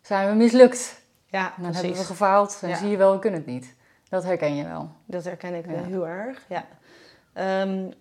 [0.01, 1.01] zijn we mislukt.
[1.25, 1.81] Ja, Dan precies.
[1.81, 2.75] hebben we gefaald en Ja.
[2.75, 3.75] zie je wel, we kunnen het niet.
[4.09, 4.89] Dat herken je wel.
[5.05, 5.71] Dat herken ik Ja.
[5.83, 6.65] heel erg, ja.
[7.33, 7.91] Ehm,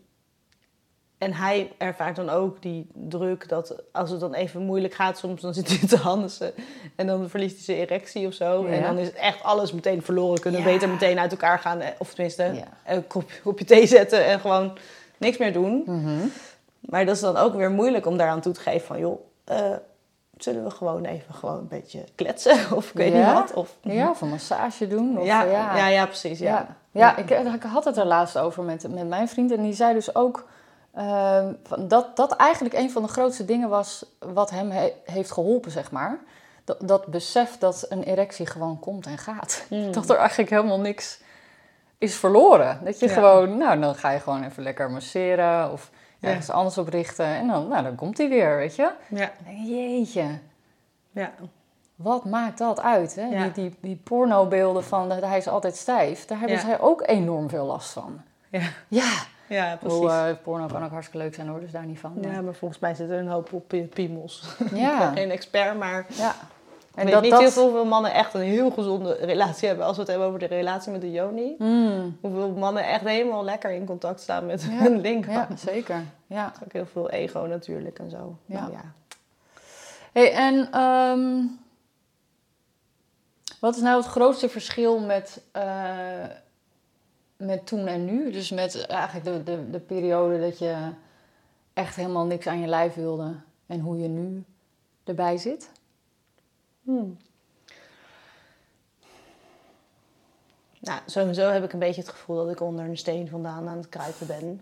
[1.25, 5.41] en hij ervaart dan ook die druk dat als het dan even moeilijk gaat, soms
[5.41, 6.53] dan zit hij te handigen
[6.97, 8.65] en dan verliest hij zijn erectie of zo.
[8.67, 10.41] En dan is het echt alles meteen verloren.
[10.41, 10.67] Kunnen Ja.
[10.67, 12.93] beter meteen uit elkaar gaan, eh, of tenminste Ja.
[12.95, 14.79] een kopje, kopje thee zetten en gewoon
[15.17, 15.83] niks meer doen.
[15.87, 16.27] Mhm.
[16.81, 19.71] Maar dat is dan ook weer moeilijk om daaraan toe te geven van, joh, eh,
[20.39, 23.19] zullen we gewoon even gewoon een beetje kletsen of ik weet Ja?
[23.27, 23.53] niet wat.
[23.55, 25.19] Of, Ja, of een massage doen.
[25.19, 25.89] Of, ja, ja.
[25.89, 26.39] Ja, precies.
[26.39, 26.49] Ja.
[26.51, 29.53] Ja, ja ik, ik had het er laatst over met, met mijn vriend.
[29.53, 30.45] En die zei dus ook
[30.95, 31.53] ehm,
[31.89, 35.91] dat dat eigenlijk een van de grootste dingen was wat hem he- heeft geholpen, zeg
[35.91, 36.19] maar.
[36.65, 39.65] Dat, dat besef dat een erectie gewoon komt en gaat.
[39.71, 39.93] Mm.
[39.93, 41.21] Dat er eigenlijk helemaal niks
[41.99, 42.81] is verloren.
[42.85, 43.13] Dat je Ja.
[43.13, 46.29] gewoon, nou dan ga je gewoon even lekker masseren of Ja.
[46.29, 47.25] ergens anders op richten.
[47.27, 48.91] En dan, nou, dan komt hij weer, weet je.
[49.09, 49.31] Ja.
[49.65, 50.25] Jeetje,
[51.11, 51.33] ja.
[51.95, 53.15] wat maakt dat uit?
[53.15, 53.29] Hè?
[53.29, 57.49] Die, die, die pornobeelden van dat hij is altijd stijf, daar hebben zij ook enorm
[57.49, 58.21] veel last van.
[58.51, 58.63] Ja.
[58.89, 59.13] Ja,
[59.49, 59.99] Ja, precies.
[59.99, 62.17] Hoe, eh, porno kan ook hartstikke leuk zijn hoor, dus daar niet van.
[62.21, 64.43] ja, maar volgens mij zit er een hoop op pie- piemels.
[64.59, 65.11] Ik ben ja.
[65.13, 66.31] geen expert, maar ja.
[66.31, 66.35] ik
[66.95, 67.41] En weet dat niet dat...
[67.41, 69.87] heel veel hoeveel mannen echt een heel gezonde relatie hebben.
[69.87, 71.55] Als we het hebben over de relatie met de Joni.
[71.59, 74.69] Mm, Hoeveel mannen echt helemaal lekker in contact staan met Ja.
[74.83, 75.27] hun link.
[75.27, 76.03] ja, zeker.
[76.27, 76.53] Ja.
[76.65, 78.39] Ook heel veel ego natuurlijk en zo.
[78.47, 78.61] Ja.
[78.61, 78.93] Maar ja.
[80.13, 81.43] Hey, en ehm,
[83.61, 85.63] wat is nou het grootste verschil met, eh,
[87.37, 88.31] met toen en nu?
[88.31, 90.91] Dus met eigenlijk de, de, de periode dat je
[91.73, 93.35] echt helemaal niks aan je lijf wilde
[93.67, 94.45] en hoe je nu
[95.05, 95.71] erbij zit?
[96.83, 97.17] Hmm.
[100.81, 103.77] Nou, sowieso heb ik een beetje het gevoel dat ik onder een steen vandaan aan
[103.77, 104.61] het kruipen ben.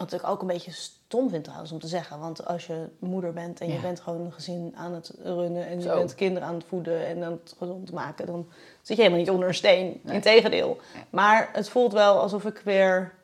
[0.00, 2.18] Wat ik ook een beetje stom vind trouwens om te zeggen.
[2.18, 5.66] Want als je moeder bent en je bent gewoon een gezin aan het runnen...
[5.66, 5.96] en je Zo.
[5.96, 8.26] bent kinderen aan het voeden en aan het gezond maken...
[8.26, 8.48] dan
[8.82, 10.00] zit je helemaal niet onder een steen.
[10.02, 10.14] Nee.
[10.14, 10.80] Integendeel.
[10.94, 11.04] Nee.
[11.10, 13.14] Maar het voelt wel alsof ik weer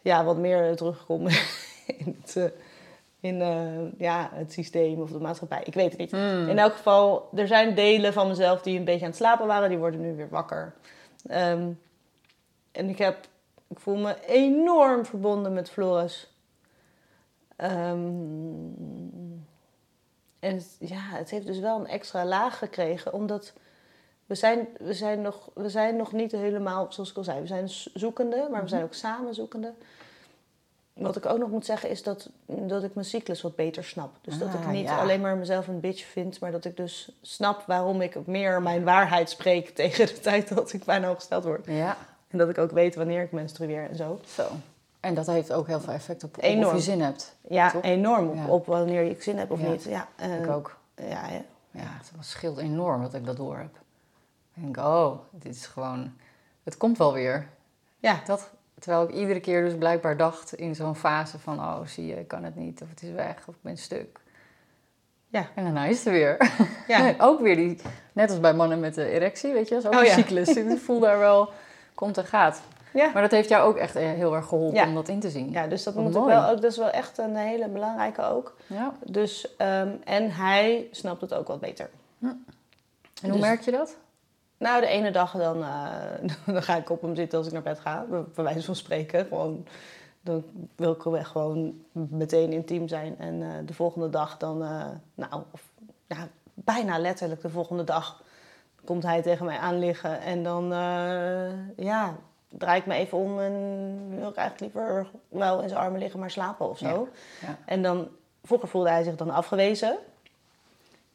[0.00, 1.28] ja, wat meer terugkom
[1.98, 2.36] in het...
[2.36, 2.44] eh,
[3.20, 5.62] in eh, ja, het systeem of de maatschappij.
[5.64, 6.10] Ik weet het niet.
[6.10, 6.48] Hmm.
[6.48, 9.68] In elk geval, er zijn delen van mezelf die een beetje aan het slapen waren.
[9.68, 10.74] Die worden nu weer wakker.
[11.26, 11.68] Ehm,
[12.72, 13.16] en ik, heb,
[13.72, 16.30] ik voel me enorm verbonden met Floris.
[17.56, 18.08] Ehm,
[20.38, 23.12] en het, ja, het heeft dus wel een extra laag gekregen.
[23.12, 23.52] Omdat
[24.26, 27.46] we zijn, we zijn, nog, we zijn nog niet helemaal, zoals ik al zei, we
[27.46, 28.48] zijn zoekende.
[28.50, 29.72] Maar we zijn ook samen zoekende.
[30.92, 34.16] Wat ik ook nog moet zeggen is dat, dat ik mijn cyclus wat beter snap.
[34.20, 35.00] Dus dat ik Ah, niet ja.
[35.00, 38.84] alleen maar mezelf een bitch vind, maar dat ik dus snap waarom ik meer mijn
[38.84, 41.66] waarheid spreek tegen de tijd dat ik bijna opgesteld word.
[41.66, 41.96] Ja,
[42.32, 44.20] En dat ik ook weet wanneer ik menstrueer en zo.
[44.26, 44.46] zo.
[45.00, 46.66] En dat heeft ook heel veel effect op, Enorm.
[46.66, 47.36] of je zin hebt.
[47.48, 47.82] Ja, Toch?
[47.82, 48.46] enorm op, Ja.
[48.46, 49.68] op wanneer ik zin heb of Ja.
[49.70, 49.82] niet.
[49.84, 50.76] Ja, en- Ik ook.
[50.96, 51.42] Ja, ja.
[51.70, 53.74] Ja, het scheelt enorm dat ik dat door heb.
[54.54, 56.12] Ik denk, oh, dit is gewoon...
[56.62, 57.48] Het komt wel weer.
[57.98, 58.20] ja.
[58.26, 61.58] Dat, terwijl ik iedere keer dus blijkbaar dacht in zo'n fase van...
[61.58, 62.82] Oh, zie je, ik kan het niet.
[62.82, 63.36] Of het is weg.
[63.48, 64.20] Of ik ben stuk.
[65.28, 65.46] Ja.
[65.54, 66.52] En daarna is het er weer.
[66.88, 67.14] Ja.
[67.28, 67.78] ook weer die...
[68.12, 69.74] Net als bij mannen met de erectie, weet je.
[69.74, 70.48] Dat is ook Oh, een cyclus.
[70.48, 71.48] Ik voel daar wel...
[71.94, 72.62] Komt en gaat.
[72.92, 73.10] Ja.
[73.12, 74.86] Maar dat heeft jou ook echt eh, heel erg geholpen Ja.
[74.86, 75.50] om dat in te zien.
[75.50, 76.60] ja, dus dat Wat moet ik wel ook.
[76.60, 78.56] Dat is wel echt een hele belangrijke ook.
[78.66, 78.92] Ja.
[79.04, 81.90] Dus, ehm, en hij snapt het ook wat beter.
[82.20, 82.44] En
[83.22, 83.96] hoe Dus- merk je dat?
[84.58, 85.90] Nou, de ene dag dan, eh,
[86.54, 88.04] dan ga ik op hem zitten als ik naar bed ga.
[88.34, 89.26] Bij wijze van spreken.
[89.26, 89.66] Gewoon
[90.24, 90.44] Dan
[90.76, 93.18] wil ik wel gewoon meteen intiem zijn.
[93.18, 94.58] En eh, de volgende dag dan,
[95.14, 95.62] nou, of,
[96.06, 98.22] ja, bijna letterlijk de volgende dag
[98.84, 100.20] komt hij tegen mij aan liggen.
[100.20, 102.14] En dan, eh, ja,
[102.48, 106.20] draai ik me even om en wil ik eigenlijk liever wel in zijn armen liggen,
[106.20, 107.08] maar slapen of zo.
[107.40, 107.56] Ja, ja.
[107.66, 108.08] En dan,
[108.44, 109.96] vroeger voelde hij zich dan afgewezen.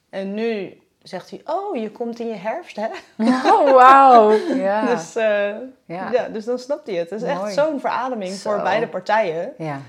[0.10, 2.88] En nu zegt hij, oh, je komt in je herfst, hè?
[3.54, 4.32] Oh, wauw.
[4.56, 4.86] Ja.
[4.96, 6.28] Dus, eh, Ja.
[6.28, 7.10] dus dan snapt hij het.
[7.10, 7.42] Het is Mooi.
[7.46, 8.52] echt zo'n verademing Zo.
[8.52, 9.54] voor beide partijen.
[9.58, 9.80] ja.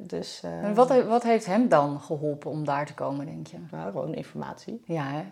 [0.00, 3.56] Dus eh, En wat, wat heeft hem dan geholpen om daar te komen, denk je?
[3.70, 4.82] nou, gewoon informatie.
[4.86, 5.24] Ja, hè?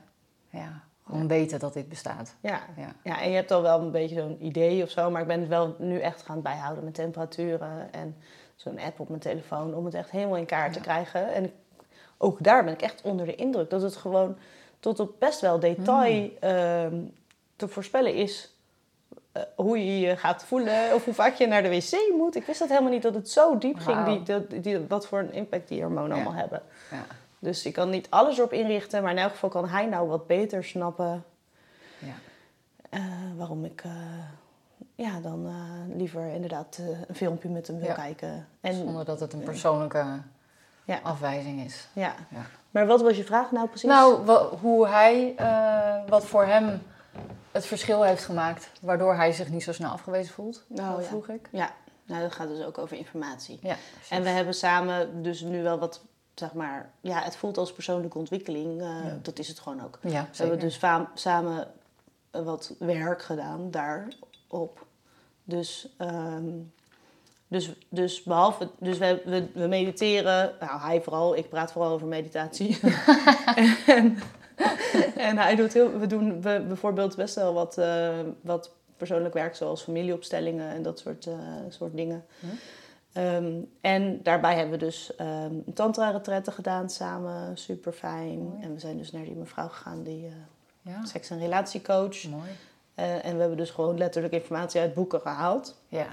[0.58, 0.80] Ja.
[1.06, 2.34] Gewoon weten dat dit bestaat.
[2.40, 2.60] Ja.
[2.76, 2.92] Ja.
[3.02, 5.10] ja, en je hebt al wel een beetje zo'n idee of zo.
[5.10, 7.92] Maar ik ben het wel nu echt gaan bijhouden met temperaturen.
[7.92, 8.16] En
[8.56, 11.32] zo'n app op mijn telefoon om het echt helemaal in kaart te krijgen.
[11.34, 11.52] En
[12.18, 13.70] ook daar ben ik echt onder de indruk.
[13.70, 14.36] Dat het gewoon
[14.80, 16.30] tot op best wel detail Mm.
[16.40, 16.94] ehm,
[17.56, 18.54] te voorspellen is...
[19.32, 22.36] eh, hoe je je gaat voelen of hoe vaak je naar de wc moet.
[22.36, 24.04] Ik wist dat helemaal niet dat het zo diep ging.
[24.04, 26.22] Die, dat, die, wat voor een impact die hormonen Ja.
[26.22, 26.62] allemaal hebben.
[26.90, 27.04] Ja.
[27.38, 29.02] Dus ik kan niet alles erop inrichten.
[29.02, 31.24] Maar in elk geval kan hij nou wat beter snappen...
[31.98, 32.14] Ja.
[32.90, 33.00] Eh,
[33.36, 33.92] waarom ik eh,
[34.94, 37.94] ja, dan eh, liever inderdaad een filmpje met hem wil Ja.
[37.94, 38.48] kijken.
[38.60, 40.04] En, Zonder dat het een persoonlijke
[40.84, 40.98] Ja.
[41.02, 41.88] afwijzing is.
[41.92, 42.14] ja.
[42.30, 42.42] Ja.
[42.70, 43.88] Maar wat was je vraag nou precies?
[43.88, 45.34] Nou, hoe hij,
[46.08, 46.82] wat voor hem
[47.52, 51.28] het verschil heeft gemaakt, waardoor hij zich niet zo snel afgewezen voelt, Nou, dat vroeg
[51.28, 51.48] ik.
[51.52, 51.70] Ja,
[52.04, 53.58] nou, dat gaat dus ook over informatie.
[53.62, 53.76] Ja,
[54.10, 56.04] En we hebben samen dus nu wel wat,
[56.38, 56.90] zeg maar...
[57.00, 58.80] Ja, het voelt als persoonlijke ontwikkeling.
[58.80, 59.18] eh, Ja.
[59.22, 59.98] Dat is het gewoon ook.
[60.02, 60.80] ja We hebben dus
[61.14, 61.68] samen
[62.30, 64.86] eh, wat werk gedaan daarop.
[65.44, 66.44] Dus, ehm,
[67.48, 72.06] dus, dus behalve, dus we, we, we mediteren, nou hij vooral, ik praat vooral over
[72.06, 72.78] meditatie.
[73.86, 74.18] en,
[75.16, 79.54] en hij doet heel, we doen we, bijvoorbeeld best wel wat, eh, wat persoonlijk werk,
[79.54, 81.28] zoals familieopstellingen en dat soort,
[81.68, 82.24] soort dingen.
[82.40, 82.46] Hm.
[83.16, 88.58] Ehm, en daarbij hebben we dus ehm tantra-retretten gedaan samen, super fijn.
[88.60, 90.32] En we zijn dus naar die mevrouw gegaan, die eh,
[90.92, 92.24] Ja, seks- en relatiecoach.
[92.28, 92.50] mooi.
[92.94, 95.76] Eh, en we hebben dus gewoon letterlijk informatie uit boeken gehaald.
[95.88, 96.06] Ja,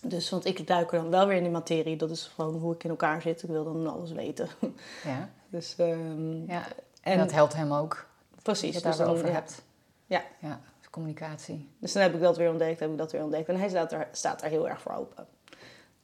[0.00, 1.96] Dus, want ik duik er dan wel weer in die materie.
[1.96, 3.42] Dat is gewoon hoe ik in elkaar zit.
[3.42, 4.48] Ik wil dan alles weten.
[5.04, 6.62] ja, Dus, ehm, ja.
[7.02, 8.06] en En dat helpt hem ook,
[8.42, 8.72] precies.
[8.72, 9.32] dat je Dus het daar ja.
[9.32, 9.62] hebt.
[10.06, 10.22] Ja.
[10.38, 11.68] Ja, dus communicatie.
[11.78, 13.48] dus dan heb ik dat weer ontdekt, heb ik dat weer ontdekt.
[13.48, 15.26] En hij staat er, staat er heel erg voor open.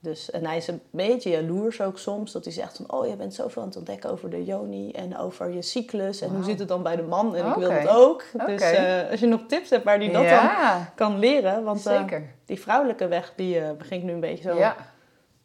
[0.00, 2.32] Dus, en hij is een beetje jaloers ook soms.
[2.32, 5.18] Dat hij zegt van, oh, je bent zoveel aan het ontdekken over de yoni en
[5.18, 6.20] over je cyclus.
[6.20, 7.36] En hoe zit het dan bij de man?
[7.36, 8.24] En ik wil dat ook.
[8.46, 11.64] Dus eh, als je nog tips hebt waar hij dat dan kan leren.
[11.64, 12.04] Want eh,
[12.44, 14.56] die vrouwelijke weg, die eh, begin ik nu een beetje zo...
[14.56, 14.76] Ja,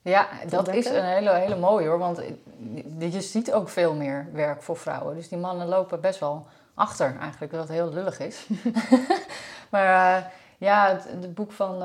[0.01, 1.99] ja dat is een hele, hele mooie hoor.
[1.99, 2.21] Want
[2.99, 5.15] je ziet ook veel meer werk voor vrouwen.
[5.15, 8.47] Dus die mannen lopen best wel achter eigenlijk, wat heel lullig is.
[9.71, 11.83] maar ja, het, het boek van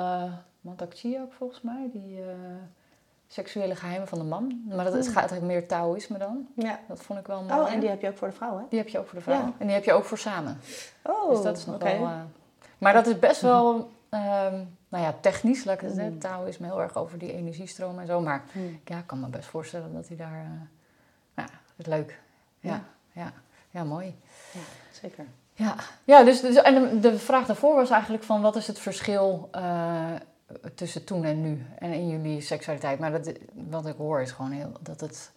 [0.61, 2.27] Montakchi ook volgens mij, die eh,
[3.27, 4.63] seksuele geheimen van de man.
[4.69, 6.47] Maar dat, het gaat eigenlijk meer Taoïsme dan.
[6.55, 6.79] Ja.
[6.89, 7.61] Dat vond ik wel mooi.
[7.61, 8.65] Oh, en die heb je ook voor de vrouw, hè?
[8.69, 9.35] Die heb je ook voor de vrouw.
[9.41, 9.53] Ja.
[9.59, 10.61] En die heb je ook voor samen.
[11.03, 11.93] Oh, dus dat is nog wel...
[11.93, 12.21] eh,
[12.79, 13.91] maar dat is best wel...
[14.09, 16.19] ehm, nou ja, technisch, laat ik het Mm.
[16.19, 18.21] Taoïsme heel erg over die energiestroom en zo.
[18.21, 18.81] Maar Hmm.
[18.85, 20.39] ja, ik kan me best voorstellen dat hij daar...
[20.39, 20.51] eh
[21.35, 22.21] nou, het is leuk.
[22.61, 22.83] Ja, Ja.
[23.23, 23.33] ja.
[23.71, 24.15] ja, mooi.
[24.93, 25.25] Zeker.
[25.53, 28.41] Ja, ja dus, dus en de, de vraag daarvoor was eigenlijk van...
[28.43, 29.49] wat is het verschil
[30.75, 31.67] tussen toen en nu?
[31.79, 32.99] En in jullie seksualiteit?
[32.99, 35.33] Maar dat, wat ik hoor is gewoon heel, dat, het,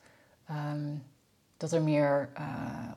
[0.47, 0.93] ehm,
[1.58, 2.45] dat er meer eh,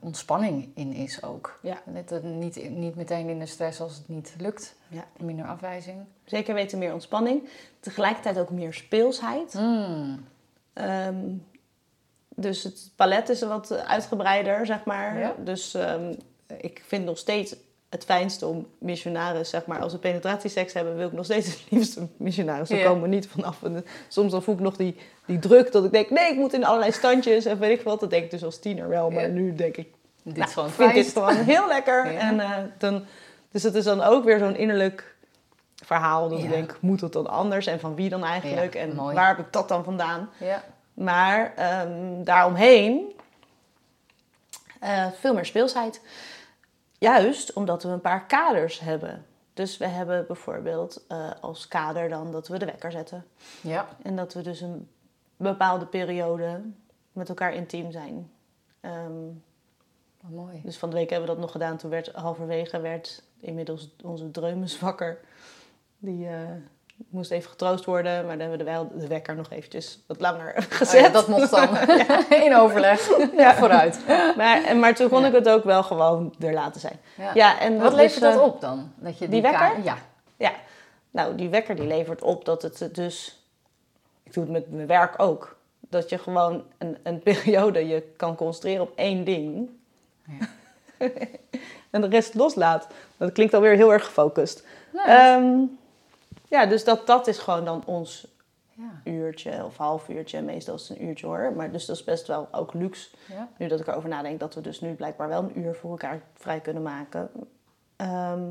[0.00, 1.58] ontspanning in is ook.
[1.62, 1.82] Ja.
[2.04, 4.76] Dat niet, niet meteen in de stress als het niet lukt.
[4.88, 5.04] Ja.
[5.18, 6.04] Minder afwijzing.
[6.24, 7.48] Zeker weten meer ontspanning.
[7.80, 9.54] Tegelijkertijd ook meer speelsheid.
[9.54, 10.24] Mm.
[10.72, 11.36] Ehm,
[12.28, 15.18] dus het palet is wat uitgebreider, zeg maar.
[15.18, 15.34] Ja.
[15.38, 16.14] Dus ehm,
[16.58, 17.56] ik vind nog steeds
[17.94, 21.62] het fijnste om missionaris, zeg maar, als we penetratieseks hebben, wil ik nog steeds het
[21.70, 22.68] liefst een missionaris.
[22.68, 22.84] Daar Ja.
[22.86, 23.62] komen we niet vanaf.
[23.62, 26.36] En, eh, soms dan voel ik nog die, die druk dat ik denk, nee, ik
[26.38, 28.00] moet in allerlei standjes en weet ik wat.
[28.00, 29.28] Dat denk ik dus als tiener wel, maar Ja.
[29.28, 29.88] nu denk ik,
[30.22, 31.02] Dit nou, is gewoon vind fijn.
[31.04, 32.12] dit gewoon heel lekker.
[32.12, 32.18] Ja.
[32.18, 33.04] En, eh, dan,
[33.50, 35.14] dus het is dan ook weer zo'n innerlijk
[35.84, 37.66] verhaal dat ik denk, moet het dan anders?
[37.66, 38.74] En van wie dan eigenlijk?
[38.74, 39.14] En mooi.
[39.14, 40.30] waar heb ik dat dan vandaan?
[40.38, 40.62] Ja.
[40.94, 43.12] Maar ehm, daaromheen
[44.80, 46.00] eh, veel meer speelsheid.
[46.98, 49.24] Juist omdat we een paar kaders hebben.
[49.54, 53.24] Dus we hebben bijvoorbeeld eh, als kader dan dat we de wekker zetten.
[53.60, 53.88] ja.
[54.02, 54.88] En dat we dus een
[55.36, 56.60] bepaalde periode
[57.12, 58.30] met elkaar intiem zijn.
[58.80, 59.12] Ehm,
[60.20, 60.60] Wat mooi.
[60.64, 61.76] dus van de week hebben we dat nog gedaan.
[61.76, 65.20] Toen werd halverwege werd inmiddels onze dreumes wakker.
[65.98, 66.50] Die eh,
[66.96, 68.26] moest even getroost worden.
[68.26, 71.00] Maar dan hebben we wel de wekker nog eventjes wat langer gezet.
[71.00, 71.68] Oh ja, dat mocht dan.
[72.44, 73.10] In overleg.
[73.36, 73.54] Ja.
[73.54, 74.00] Vooruit.
[74.36, 77.00] Maar, en, maar toen kon ik het ook wel gewoon er laten zijn.
[77.34, 77.60] Ja.
[77.60, 78.92] En Wat levert dat eh, op dan?
[78.96, 79.82] Dat je die wekker?
[79.82, 79.96] Ja.
[80.36, 80.52] Ja,
[81.10, 83.42] nou die wekker die levert op dat het dus...
[84.22, 85.56] Ik doe het met mijn werk ook.
[85.80, 89.70] Dat je gewoon een, een periode je kan concentreren op één ding.
[90.26, 90.48] Ja.
[91.90, 92.86] en de rest loslaat.
[93.16, 94.64] Dat klinkt alweer heel erg gefocust.
[95.06, 95.56] Ehm,
[96.48, 98.26] ja, dus dat, dat is gewoon dan ons
[98.70, 99.00] ja.
[99.04, 100.42] uurtje of half uurtje.
[100.42, 101.52] Meestal is het een uurtje hoor.
[101.56, 103.08] Maar dus dat is best wel ook luxe.
[103.28, 103.48] Ja.
[103.58, 106.20] Nu dat ik erover nadenk dat we dus nu blijkbaar wel een uur voor elkaar
[106.34, 107.30] vrij kunnen maken.
[107.96, 108.42] Ehm,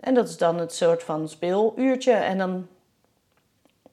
[0.00, 2.12] en dat is dan het soort van speeluurtje.
[2.12, 2.66] En dan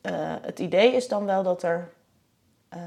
[0.02, 1.92] eh, het idee is dan wel dat er
[2.70, 2.80] eh,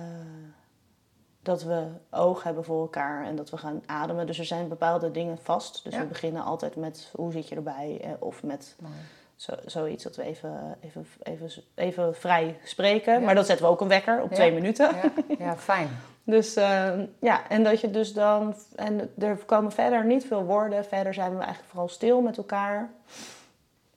[1.42, 4.26] dat we oog hebben voor elkaar en dat we gaan ademen.
[4.26, 5.84] Dus er zijn bepaalde dingen vast.
[5.84, 6.00] Dus Ja.
[6.00, 8.00] we beginnen altijd met hoe zit je erbij?
[8.02, 8.94] eh, Of met Mooi.
[9.40, 13.12] Zo, zoiets dat we even, even, even, even vrij spreken.
[13.12, 13.20] Ja.
[13.20, 14.34] Maar dan zetten we ook een wekker op Ja.
[14.36, 14.94] twee minuten.
[14.96, 15.88] Ja, ja, fijn.
[16.24, 18.54] Dus eh, ja, en dat je dus dan.
[18.76, 20.84] En er komen verder niet veel woorden.
[20.84, 22.90] Verder zijn we eigenlijk vooral stil met elkaar.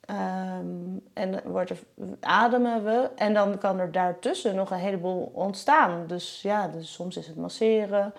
[0.00, 0.66] Ehm,
[1.12, 1.78] en wordt er,
[2.20, 3.10] ademen we.
[3.16, 6.06] En dan kan er daartussen nog een heleboel ontstaan.
[6.06, 8.12] Dus ja, dus soms is het masseren.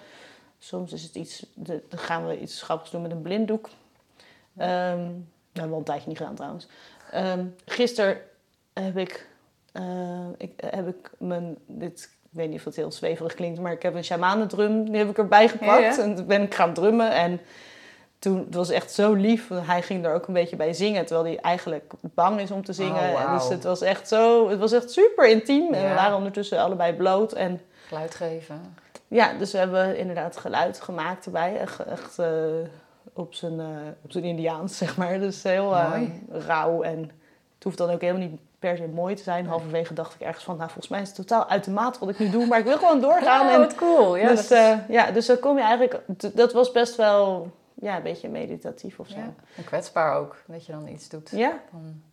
[0.59, 1.45] Soms is het iets.
[1.53, 3.69] de- Dan gaan we iets grappigs doen met een blinddoek.
[4.57, 5.07] Ehm
[5.55, 6.67] dat hebben we al een tijdje niet gedaan trouwens.
[7.11, 8.17] Ehm gisteren
[8.73, 9.27] heb ik,
[9.71, 11.57] eh, ik, heb ik mijn.
[11.67, 14.85] Dit, ik weet niet of het heel zweverig klinkt, maar ik heb een shamanendrum.
[14.85, 15.81] Die heb ik erbij gepakt.
[15.81, 16.03] Ja, ja.
[16.03, 17.11] En toen ben ik gaan drummen.
[17.11, 17.41] En
[18.19, 19.49] toen, het was echt zo lief.
[19.53, 21.05] Hij ging er ook een beetje bij zingen.
[21.05, 23.13] Terwijl hij eigenlijk bang is om te zingen.
[23.13, 24.49] Oh, En dus het was echt zo.
[24.49, 25.73] Het was echt super intiem.
[25.73, 27.33] En we waren ondertussen allebei bloot.
[27.33, 28.75] En Geluid geven.
[29.07, 31.57] ja, dus we hebben inderdaad geluid gemaakt erbij.
[31.59, 32.27] Echt, echt eh,
[33.16, 33.66] op, zijn, eh,
[34.03, 35.20] op zijn Indiaans, zeg maar.
[35.20, 36.82] Dus heel eh, rauw.
[36.82, 36.99] En
[37.55, 39.45] het hoeft dan ook helemaal niet per se mooi te zijn.
[39.47, 42.09] Halverwege dacht ik ergens van, nou volgens mij is het totaal uit de maat wat
[42.09, 42.45] ik nu doe.
[42.45, 43.45] Maar ik wil gewoon doorgaan.
[43.47, 44.16] Ja, en, wat cool.
[44.16, 46.01] Ja, dus, dat is- eh, ja, dus dan kom je eigenlijk...
[46.36, 49.18] Dat was best wel ja, een beetje meditatief of zo.
[49.18, 49.34] ja.
[49.57, 51.30] En kwetsbaar ook, dat je dan iets doet.
[51.30, 51.59] Ja,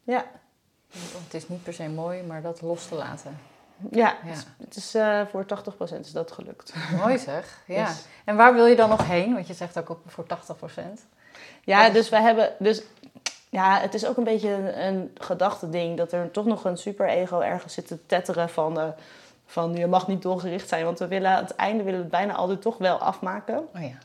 [0.04, 0.24] ja.
[1.24, 3.38] het is niet per se mooi, maar dat los te laten.
[3.90, 4.14] Ja.
[4.24, 4.32] Ja.
[4.64, 6.72] Het is, eh, voor 80% is dat gelukt.
[6.96, 7.58] Mooi zeg.
[7.66, 7.86] Ja.
[7.86, 9.34] Dus- En waar wil je dan nog heen?
[9.34, 11.06] Want je zegt ook op voor 80%.
[11.64, 12.52] Ja, dus we hebben.
[12.58, 12.82] Dus
[13.50, 17.40] ja, het is ook een beetje een, een gedachteding dat er toch nog een superego
[17.40, 18.80] ergens zit te tetteren van.
[18.80, 18.88] eh,
[19.46, 22.14] van je mag niet doelgericht zijn, want we willen aan het einde willen we het
[22.14, 23.58] bijna altijd toch wel afmaken.
[23.74, 23.98] Oh ja.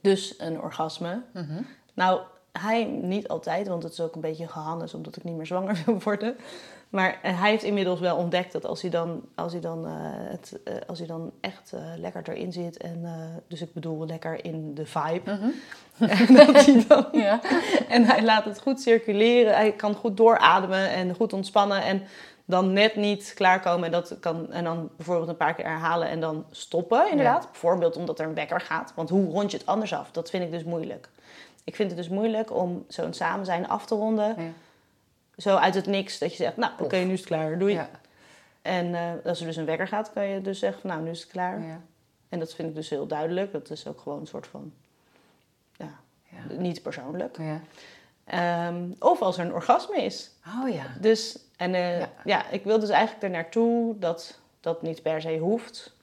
[0.00, 1.22] Dus een orgasme.
[1.32, 1.62] Mhm.
[1.94, 2.20] Nou,
[2.52, 5.82] hij niet altijd, want het is ook een beetje gehannes omdat ik niet meer zwanger
[5.86, 6.36] wil worden.
[6.88, 9.92] Maar eh, hij heeft inmiddels wel ontdekt dat als hij dan, als hij dan, eh,
[10.06, 13.04] het, eh, als hij dan echt lekker erin zit, en,
[13.48, 15.48] dus ik bedoel lekker in de vibe, Mhm.
[16.10, 17.40] en dat hij dan Ja.
[17.88, 19.54] en hij laat het goed circuleren.
[19.54, 21.82] Hij kan goed doorademen en goed ontspannen.
[21.82, 22.02] En
[22.44, 23.84] dan net niet klaarkomen.
[23.84, 27.48] En, dat kan, en dan bijvoorbeeld een paar keer herhalen en dan stoppen, inderdaad.
[27.50, 28.92] Bijvoorbeeld omdat er een wekker gaat.
[28.94, 30.10] Want hoe rond je het anders af?
[30.10, 31.08] Dat vind ik dus moeilijk.
[31.64, 34.28] Ik vind het dus moeilijk om zo'n samen zijn af te ronden.
[34.38, 34.42] Ja.
[35.36, 36.18] Zo uit het niks.
[36.18, 37.58] Dat je zegt, nou oké, nu is het klaar.
[37.58, 37.72] Doei.
[37.72, 37.90] Ja.
[38.62, 41.10] En eh, als er dus een wekker gaat, kan je dus zeggen, van, nou nu
[41.10, 41.62] is het klaar.
[41.62, 41.80] Ja.
[42.28, 43.52] En dat vind ik dus heel duidelijk.
[43.52, 44.72] Dat is ook gewoon een soort van,
[45.76, 45.90] ja,
[46.28, 46.54] Ja.
[46.56, 47.36] niet persoonlijk.
[47.38, 47.60] Ja.
[48.24, 50.30] Ehm, of als er een orgasme is.
[50.62, 50.84] Oh ja.
[51.00, 52.48] Dus, en eh, Ja.
[52.50, 55.94] ik wil dus eigenlijk er naartoe dat dat niet per se hoeft.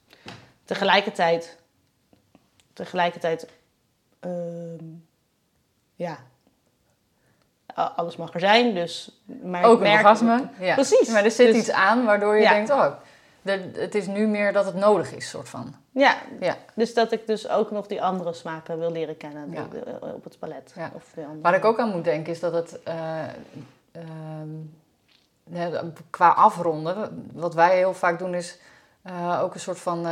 [0.64, 1.58] Tegelijkertijd,
[2.72, 3.48] tegelijkertijd,
[4.20, 4.84] ehm,
[5.94, 6.18] ja,
[7.74, 9.22] alles mag er zijn, dus...
[9.42, 10.48] Maar Ook een merk- orgasme.
[10.58, 10.74] Ja.
[10.74, 11.08] Precies.
[11.08, 12.50] Maar er zit Dus- iets aan waardoor je Ja.
[12.52, 12.86] denkt, oh,
[13.72, 15.74] het is nu meer dat het nodig is, soort van.
[15.90, 16.56] Ja, Ja.
[16.74, 19.64] dus dat ik dus ook nog die andere smaken wil leren kennen Ja.
[19.70, 20.72] die- op het palet.
[20.76, 20.90] Ja.
[20.94, 21.24] Of de.
[21.42, 23.22] Waar ik ook aan moet denken is dat het eh,
[23.92, 24.50] ehm,
[25.44, 28.58] ja, qua afronden, wat wij heel vaak doen is
[29.02, 30.06] eh, ook een soort van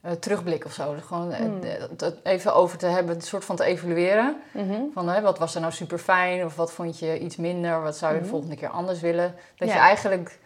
[0.00, 0.94] eh, terugblik of zo.
[0.94, 1.60] Dus gewoon eh, Hmm.
[1.62, 4.36] het- het even over te hebben, een soort van te evalueren.
[4.52, 4.80] Mhm.
[4.92, 7.96] Van hè, wat was er nou super fijn of wat vond je iets minder, wat
[7.96, 8.24] zou je Mhm.
[8.26, 9.34] de volgende keer anders willen.
[9.56, 9.74] Dat Ja.
[9.74, 10.38] je eigenlijk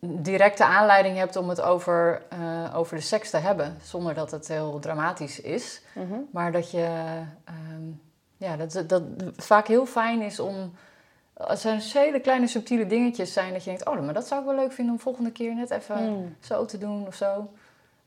[0.00, 4.48] directe aanleiding hebt om het over, eh, over de seks te hebben, zonder dat het
[4.48, 5.82] heel dramatisch is.
[5.94, 6.18] Mhm.
[6.32, 6.86] Maar dat je,
[7.44, 7.82] ehm,
[8.36, 10.72] ja, dat, dat het vaak heel fijn is om,
[11.34, 14.46] als er hele kleine subtiele dingetjes zijn, dat je denkt, oh, maar dat zou ik
[14.46, 16.36] wel leuk vinden om volgende keer net even Mm.
[16.40, 17.50] zo te doen of zo.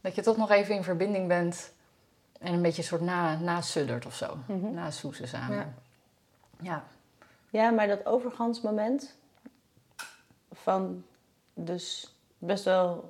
[0.03, 1.71] Dat je toch nog even in verbinding bent
[2.39, 4.37] en een beetje een soort na, nasuddert of zo.
[4.47, 4.73] Mhm.
[4.73, 5.55] Nasoezen samen.
[5.57, 5.73] Ja.
[6.61, 6.83] Ja.
[7.49, 9.15] Ja, maar dat overgangsmoment
[10.51, 11.03] van
[11.53, 13.09] dus best wel,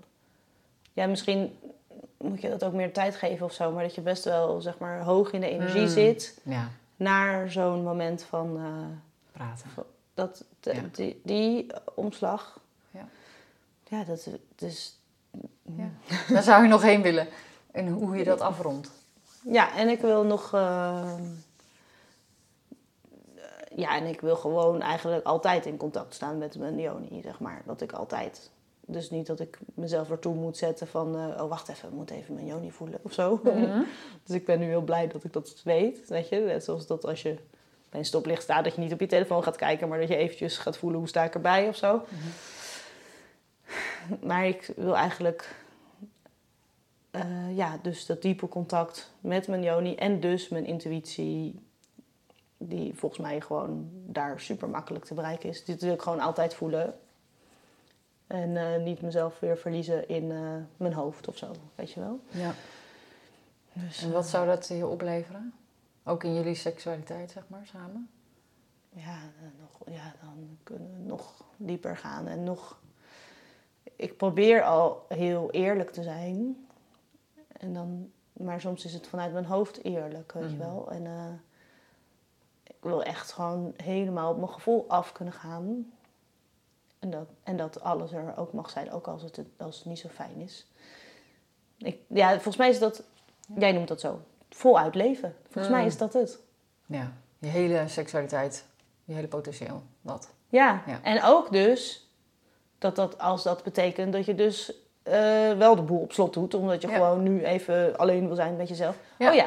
[0.93, 1.57] ja, misschien
[2.17, 4.77] moet je dat ook meer tijd geven of zo, maar dat je best wel zeg
[4.77, 5.87] maar hoog in de energie Mm.
[5.87, 8.97] zit ja, naar zo'n moment van eh,
[9.31, 9.69] praten.
[10.13, 10.81] dat de- Ja.
[10.91, 12.59] die, die omslag.
[12.91, 13.07] Ja.
[13.87, 14.97] Ja, dat dus
[15.77, 15.89] Ja.
[16.34, 17.27] Daar zou je nog heen willen.
[17.71, 18.91] En hoe je dat afrondt.
[19.43, 20.53] Ja, en ik wil nog.
[20.53, 21.13] eh,
[23.75, 27.61] ja, en ik wil gewoon eigenlijk altijd in contact staan met mijn Joni, zeg maar.
[27.65, 28.51] Dat ik altijd
[28.86, 31.15] Dus niet dat ik mezelf ertoe moet zetten van...
[31.15, 33.39] eh, oh, wacht even, ik moet even mijn joni voelen of zo.
[33.43, 33.81] Mhm.
[34.25, 36.39] dus ik ben nu heel blij dat ik dat weet, weet je.
[36.39, 37.36] Net zoals dat als je
[37.89, 38.63] bij een stoplicht staat...
[38.63, 39.88] dat je niet op je telefoon gaat kijken...
[39.88, 42.01] maar dat je eventjes gaat voelen hoe sta ik erbij of zo.
[44.28, 45.55] Maar ik wil eigenlijk...
[47.11, 49.95] eh, ja, dus dat diepe contact met mijn joni...
[49.95, 51.59] en dus mijn intuïtie...
[52.57, 55.65] die volgens mij gewoon daar super makkelijk te bereiken is.
[55.65, 56.93] Dit wil ik gewoon altijd voelen...
[58.28, 62.19] En eh, niet mezelf weer verliezen in eh, mijn hoofd of zo, weet je wel.
[62.30, 62.53] Ja.
[63.74, 65.53] Dus, En wat zou dat je opleveren?
[66.03, 68.09] Ook in jullie seksualiteit, zeg maar, samen?
[68.89, 69.19] Ja,
[69.59, 72.28] nog, ja, dan kunnen we nog dieper gaan.
[72.28, 72.80] En nog...
[73.95, 76.67] Ik probeer al heel eerlijk te zijn.
[77.57, 80.65] En dan, maar soms is het vanuit mijn hoofd eerlijk, weet je Mhm.
[80.67, 80.91] wel.
[80.91, 81.34] En eh,
[82.63, 85.91] ik wil echt gewoon helemaal op mijn gevoel af kunnen gaan.
[86.99, 89.99] En dat, en dat alles er ook mag zijn, ook als het, als het niet
[89.99, 90.67] zo fijn is.
[91.77, 93.03] Ik, ja, volgens mij is dat...
[93.57, 94.19] Jij noemt dat zo.
[94.49, 95.36] Voluit leven.
[95.43, 95.88] Volgens mij Mm.
[95.88, 96.39] is dat het.
[96.86, 97.11] Ja.
[97.39, 98.65] Je hele seksualiteit,
[99.03, 100.31] je hele potentieel, dat.
[100.49, 101.01] Ja, Ja.
[101.03, 102.07] en ook dus
[102.84, 104.73] dat dat als dat betekent dat je dus
[105.03, 106.93] eh, wel de boel op slot doet, omdat je Ja.
[106.93, 108.95] gewoon nu even alleen wil zijn met jezelf.
[109.17, 109.29] Ja.
[109.29, 109.45] Oh ja.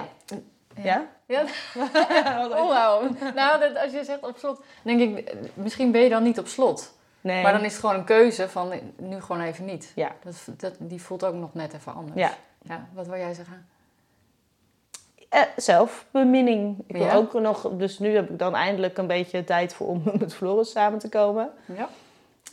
[0.83, 1.07] Ja?
[1.27, 1.43] Ja.
[2.49, 3.03] Oh, wauw.
[3.35, 6.47] Nou, dat, als je zegt op slot, denk ik, misschien ben je dan niet op
[6.47, 6.95] slot.
[7.21, 7.43] Nee.
[7.43, 9.93] Maar dan is het gewoon een keuze van nu gewoon even niet.
[9.95, 10.13] Ja.
[10.25, 12.19] Dat, dat, die voelt ook nog net even anders.
[12.21, 12.31] Ja.
[12.63, 13.67] ja wat wil jij zeggen?
[15.29, 16.79] Eh, zelfbeminning.
[16.87, 17.15] Ik wil Ja?
[17.15, 20.71] ook nog, dus nu heb ik dan eindelijk een beetje tijd voor om met Floris
[20.71, 21.51] samen te komen.
[21.77, 21.89] Ja.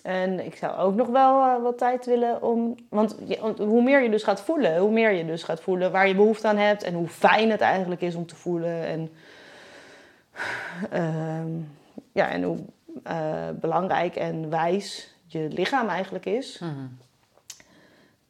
[0.04, 2.76] En ik zou ook nog wel eh, wat tijd willen om.
[2.89, 6.08] Want, je- hoe meer je dus gaat voelen, hoe meer je dus gaat voelen waar
[6.08, 8.84] je behoefte aan hebt en hoe fijn het eigenlijk is om te voelen.
[8.86, 9.10] En,
[10.89, 11.51] ehm,
[12.12, 12.58] ja, en hoe
[13.04, 16.60] eh, belangrijk en wijs je lichaam eigenlijk is.
[16.60, 16.72] Mhm.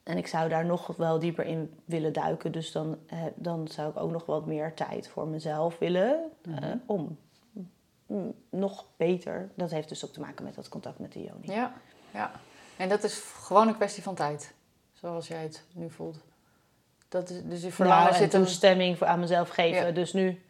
[0.03, 2.51] En ik zou daar nog wel dieper in willen duiken.
[2.51, 6.69] Dus dan, eh, dan zou ik ook nog wat meer tijd voor mezelf willen eh,
[6.85, 7.17] om
[8.49, 9.49] nog beter.
[9.55, 11.51] Dat heeft dus ook te maken met dat contact met de Joni.
[11.51, 11.73] Ja,
[12.11, 12.31] ja.
[12.77, 14.53] En dat is gewoon een kwestie van tijd.
[14.93, 16.17] Zoals jij het nu voelt.
[17.09, 18.43] Dat is, dus je verlangen Nou, zit hem...
[18.43, 19.85] toestemming voor aan mezelf geven.
[19.85, 19.91] Ja.
[19.91, 20.41] Dus nu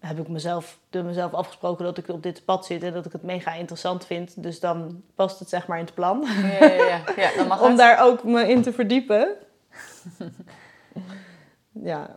[0.00, 3.12] heb ik mezelf, door mezelf afgesproken dat ik op dit pad zit en dat ik
[3.12, 4.42] het mega interessant vind.
[4.42, 6.26] Dus dan past het zeg maar in het plan.
[6.42, 7.02] Ja, ja, ja.
[7.16, 7.76] ja dan mag Om het.
[7.76, 9.36] daar ook me in te verdiepen.
[11.72, 12.16] ja,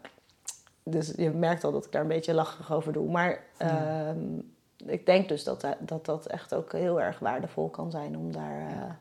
[0.84, 3.12] dus je merkt al dat ik daar een beetje lachig over doe.
[3.12, 4.18] Maar ehm,
[4.86, 8.60] ik denk dus dat, dat dat echt ook heel erg waardevol kan zijn om daar...
[8.68, 8.92] eh,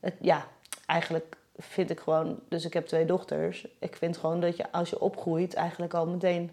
[0.00, 0.44] het, ja,
[0.86, 2.38] eigenlijk vind ik gewoon...
[2.48, 3.66] Dus ik heb twee dochters.
[3.78, 6.50] Ik vind gewoon dat je als je opgroeit eigenlijk al meteen...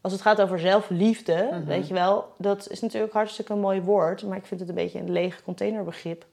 [0.00, 1.64] Als het gaat over zelfliefde, Mhm.
[1.64, 2.32] weet je wel...
[2.36, 4.22] Dat is natuurlijk hartstikke een mooi woord.
[4.22, 6.24] Maar ik vind het een beetje een leeg containerbegrip.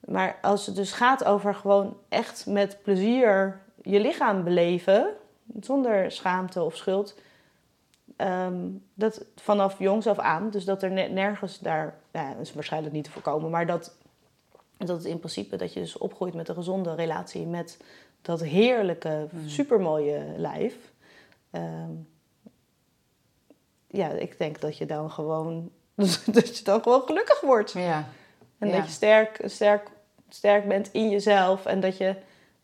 [0.00, 5.06] Maar als het dus gaat over gewoon echt met plezier je lichaam beleven,
[5.60, 7.14] zonder schaamte of schuld,
[8.16, 12.52] ehm, dat vanaf jongs af aan, dus dat er ne- nergens daar, nou, dat is
[12.54, 13.96] waarschijnlijk niet te voorkomen, maar dat,
[14.76, 17.78] dat het in principe dat je dus opgroeit met een gezonde relatie met
[18.22, 20.74] dat heerlijke, supermooie lijf.
[21.50, 21.90] Ehm,
[23.86, 25.70] ja, ik denk dat je dan gewoon,
[26.32, 27.72] dat je dan gewoon gelukkig wordt.
[27.72, 28.08] Ja.
[28.58, 28.76] En Ja.
[28.76, 29.90] dat je sterk, sterk,
[30.28, 31.66] sterk bent in jezelf.
[31.66, 32.14] En dat je.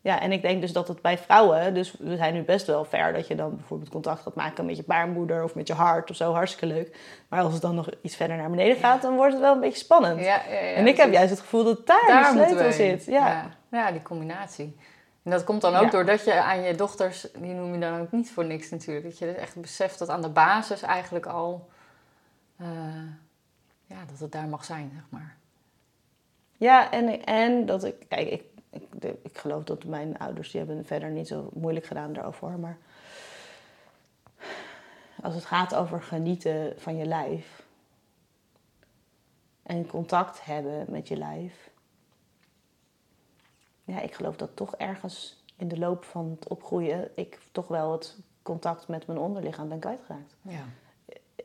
[0.07, 2.85] Ja, en ik denk dus dat het bij vrouwen, dus we zijn nu best wel
[2.85, 6.11] ver dat je dan bijvoorbeeld contact gaat maken met je baarmoeder of met je hart
[6.11, 6.97] of zo, hartstikke leuk.
[7.29, 9.61] Maar als het dan nog iets verder naar beneden gaat, dan wordt het wel een
[9.61, 10.21] beetje spannend.
[10.21, 13.05] Ja, ja, ja, en ik heb juist het gevoel dat daar, Daar de sleutel zit.
[13.05, 13.29] Ja.
[13.29, 13.51] ja.
[13.71, 14.77] Ja, die combinatie.
[15.23, 18.13] En dat komt dan ook doordat je aan je dochters, die noem je dan ook
[18.13, 21.69] niet voor niks natuurlijk, dat je dus echt beseft dat aan de basis eigenlijk al,
[22.57, 22.67] eh,
[23.87, 25.37] ja, dat het daar mag zijn, zeg maar.
[26.57, 28.43] Ja, en, en dat ik, kijk, ik,
[28.77, 32.59] ik, de- ik geloof dat mijn ouders, die hebben verder niet zo moeilijk gedaan daarover.
[32.59, 32.79] Maar
[35.23, 37.65] als het gaat over genieten van je lijf
[39.63, 41.71] en contact hebben met je lijf.
[43.85, 47.93] Ja, ik geloof dat toch ergens in de loop van het opgroeien ik toch wel
[47.93, 50.65] het contact met mijn onderlichaam ben kwijtgeraakt Ja.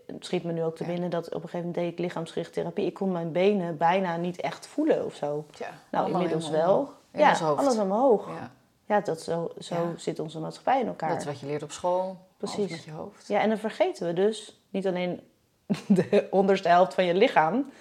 [0.06, 0.90] het schiet me nu ook te Ja.
[0.90, 2.86] binnen dat op een gegeven moment deed ik lichaamsgerichte therapie.
[2.86, 5.46] Ik kon mijn benen bijna niet echt voelen of zo.
[5.52, 6.94] Tja, Nou, inmiddels wel.
[7.12, 7.60] In ja, ons hoofd.
[7.62, 8.28] alles omhoog.
[8.28, 8.52] Ja,
[8.86, 9.02] Ja.
[9.02, 9.98] dat zo, zo Ja.
[9.98, 11.10] zit onze maatschappij in elkaar.
[11.10, 12.72] Dat is wat je leert op school, Precies.
[12.72, 13.28] met je hoofd.
[13.28, 15.22] Ja, en dan vergeten we dus niet alleen
[15.88, 17.72] de onderste helft van je lichaam,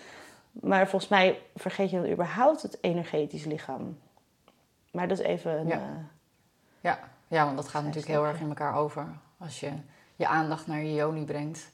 [0.53, 3.99] maar volgens mij vergeet je dan überhaupt het energetisch lichaam.
[4.93, 5.75] Maar dat is even een, Ja.
[5.75, 5.81] eh,
[6.81, 9.07] Ja, ja want dat gaat natuurlijk heel erg in elkaar over.
[9.39, 9.71] Als je
[10.17, 11.71] je aandacht naar je joni brengt,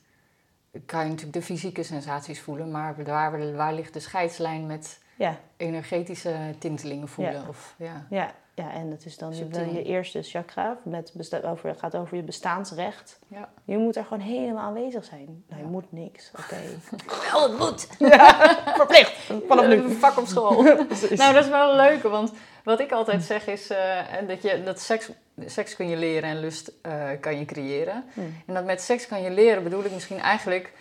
[0.87, 5.39] kan je natuurlijk de fysieke sensaties voelen, maar waar, waar ligt de scheidslijn met ja.
[5.57, 7.35] energetische tintelingen voelen.
[7.35, 7.49] Ja.
[7.49, 8.07] Of, ja.
[8.11, 9.35] Ja, ja, en dat is dan
[9.73, 10.79] je eerste chakra.
[10.85, 11.13] Met
[11.45, 13.19] over, het gaat over je bestaansrecht.
[13.29, 13.49] Ja.
[13.65, 15.45] Je moet er gewoon helemaal aanwezig zijn.
[15.49, 16.31] Nou, je moet niks.
[16.39, 16.57] Oké.
[17.33, 17.87] Wel, het moet.
[18.83, 19.13] verplicht.
[19.49, 19.91] Vanaf nu.
[19.91, 20.63] Vak op school.
[21.21, 22.09] nou, dat is wel leuk, leuke.
[22.09, 22.33] Want
[22.65, 23.79] wat ik altijd zeg is uh,
[24.27, 25.11] dat, je, dat seks,
[25.47, 28.05] seks kun je leren en lust eh, kan je creëren.
[28.13, 28.43] Hmm.
[28.47, 30.73] En dat met seks kan je leren bedoel ik misschien eigenlijk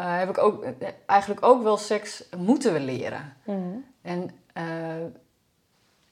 [0.00, 0.64] uh, heb ik ook,
[1.06, 3.36] eigenlijk ook wel seks moeten we leren.
[3.44, 3.58] Mhm.
[4.02, 5.04] En eh,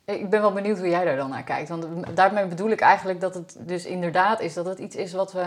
[0.04, 1.68] ik ben wel benieuwd hoe jij daar dan naar kijkt.
[1.68, 5.32] Want daarmee bedoel ik eigenlijk dat het dus inderdaad is dat het iets is wat
[5.32, 5.44] we,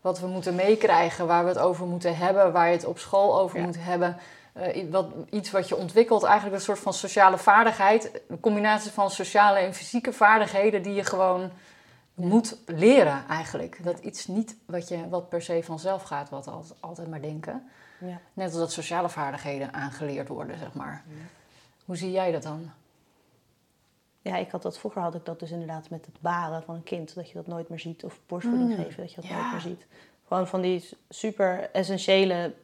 [0.00, 3.40] wat we moeten meekrijgen, waar we het over moeten hebben, waar je het op school
[3.40, 4.16] over moet hebben.
[4.52, 8.22] Eh, wat, iets wat je ontwikkelt, eigenlijk een soort van sociale vaardigheid.
[8.28, 11.50] Een combinatie van sociale en fysieke vaardigheden die je gewoon
[12.18, 13.84] moet leren eigenlijk.
[13.84, 17.68] Dat iets niet wat, je, wat per se vanzelf gaat, wat altijd, altijd maar denken.
[18.00, 18.20] Ja.
[18.32, 21.04] Net als dat sociale vaardigheden aangeleerd worden, zeg maar.
[21.84, 22.70] Hoe zie jij dat dan?
[24.22, 26.82] Ja, ik had dat vroeger had ik dat dus inderdaad met het baren van een
[26.82, 28.04] kind, dat je dat nooit meer ziet.
[28.04, 28.76] Of borstvoeding mm.
[28.76, 29.86] geven, dat je dat nooit meer ziet.
[30.26, 32.54] Gewoon van die super essentiële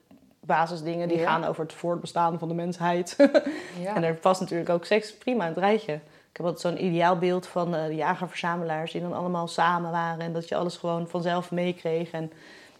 [0.40, 3.16] basisdingen die gaan over het voortbestaan van de mensheid.
[3.94, 6.00] en daar past natuurlijk ook seks prima het rijtje.
[6.35, 10.32] Ik heb altijd zo'n ideaalbeeld van uh, de jagerverzamelaars die dan allemaal samen waren en
[10.32, 12.11] dat je alles gewoon vanzelf meekreeg.
[12.11, 12.32] En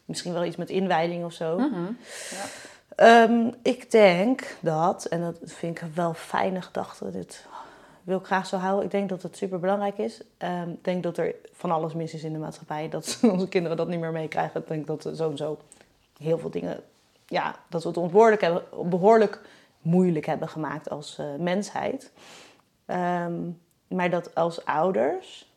[0.05, 1.59] misschien wel iets met inwijding of zo.
[1.59, 1.83] Mhm.
[2.31, 2.45] Ja.
[2.97, 7.47] Ehm, ik denk dat, en dat vind ik wel fijne gedachte, dit
[8.03, 8.85] wil ik graag zo houden.
[8.85, 10.21] Ik denk dat het super belangrijk is.
[10.39, 12.89] Ehm, ik denk dat er van alles mis is in de maatschappij.
[12.95, 14.61] Dat onze kinderen dat niet meer meekrijgen.
[14.61, 15.59] Ik denk dat zo en zo
[16.19, 16.81] heel veel dingen,
[17.27, 19.41] ja, dat we het behoorlijk, hebben, behoorlijk
[19.81, 22.11] moeilijk hebben gemaakt als eh, mensheid.
[22.87, 23.51] Ehm,
[23.89, 25.53] maar dat als ouders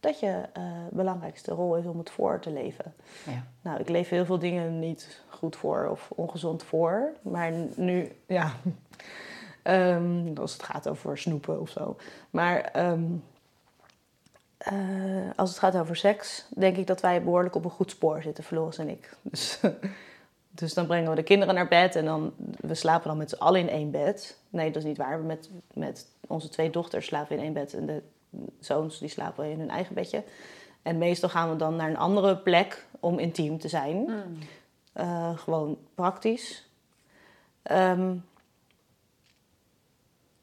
[0.00, 2.94] dat je uh, belangrijkste rol is om het voor te leven.
[3.26, 3.46] Ja.
[3.62, 7.12] Nou, ik leef heel veel dingen niet goed voor of ongezond voor.
[7.22, 8.52] Maar nu, ja,
[9.62, 11.96] ehm, als het gaat over snoepen of zo.
[12.30, 13.04] Maar ehm,
[14.58, 18.22] eh, als het gaat over seks, denk ik dat wij behoorlijk op een goed spoor
[18.22, 19.16] zitten, Floris en ik.
[19.30, 19.60] Dus,
[20.50, 23.38] dus dan brengen we de kinderen naar bed en dan, we slapen dan met z'n
[23.38, 24.38] allen in één bed.
[24.48, 25.18] Nee, dat is niet waar.
[25.18, 28.02] Met, met onze twee dochters slapen in één bed en de
[28.60, 30.24] zoons die slapen in hun eigen bedje.
[30.82, 33.96] En meestal gaan we dan naar een andere plek om intiem te zijn.
[34.06, 34.38] Hmm.
[34.92, 36.68] Eh, gewoon praktisch.
[37.62, 38.16] Ehm,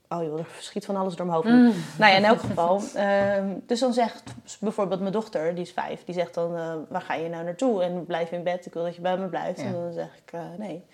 [0.09, 1.49] oh joh, er verschiet van alles door mijn hoofd.
[1.49, 1.83] Hmm.
[1.97, 2.81] Nou ja, in elk geval.
[2.93, 4.23] Ehm, dus dan zegt
[4.59, 7.83] bijvoorbeeld mijn dochter, die is vijf, die zegt dan: eh, Waar ga je nou naartoe?
[7.83, 9.59] En blijf in bed, ik wil dat je bij me blijft.
[9.59, 10.85] En dan zeg ik: eh, Nee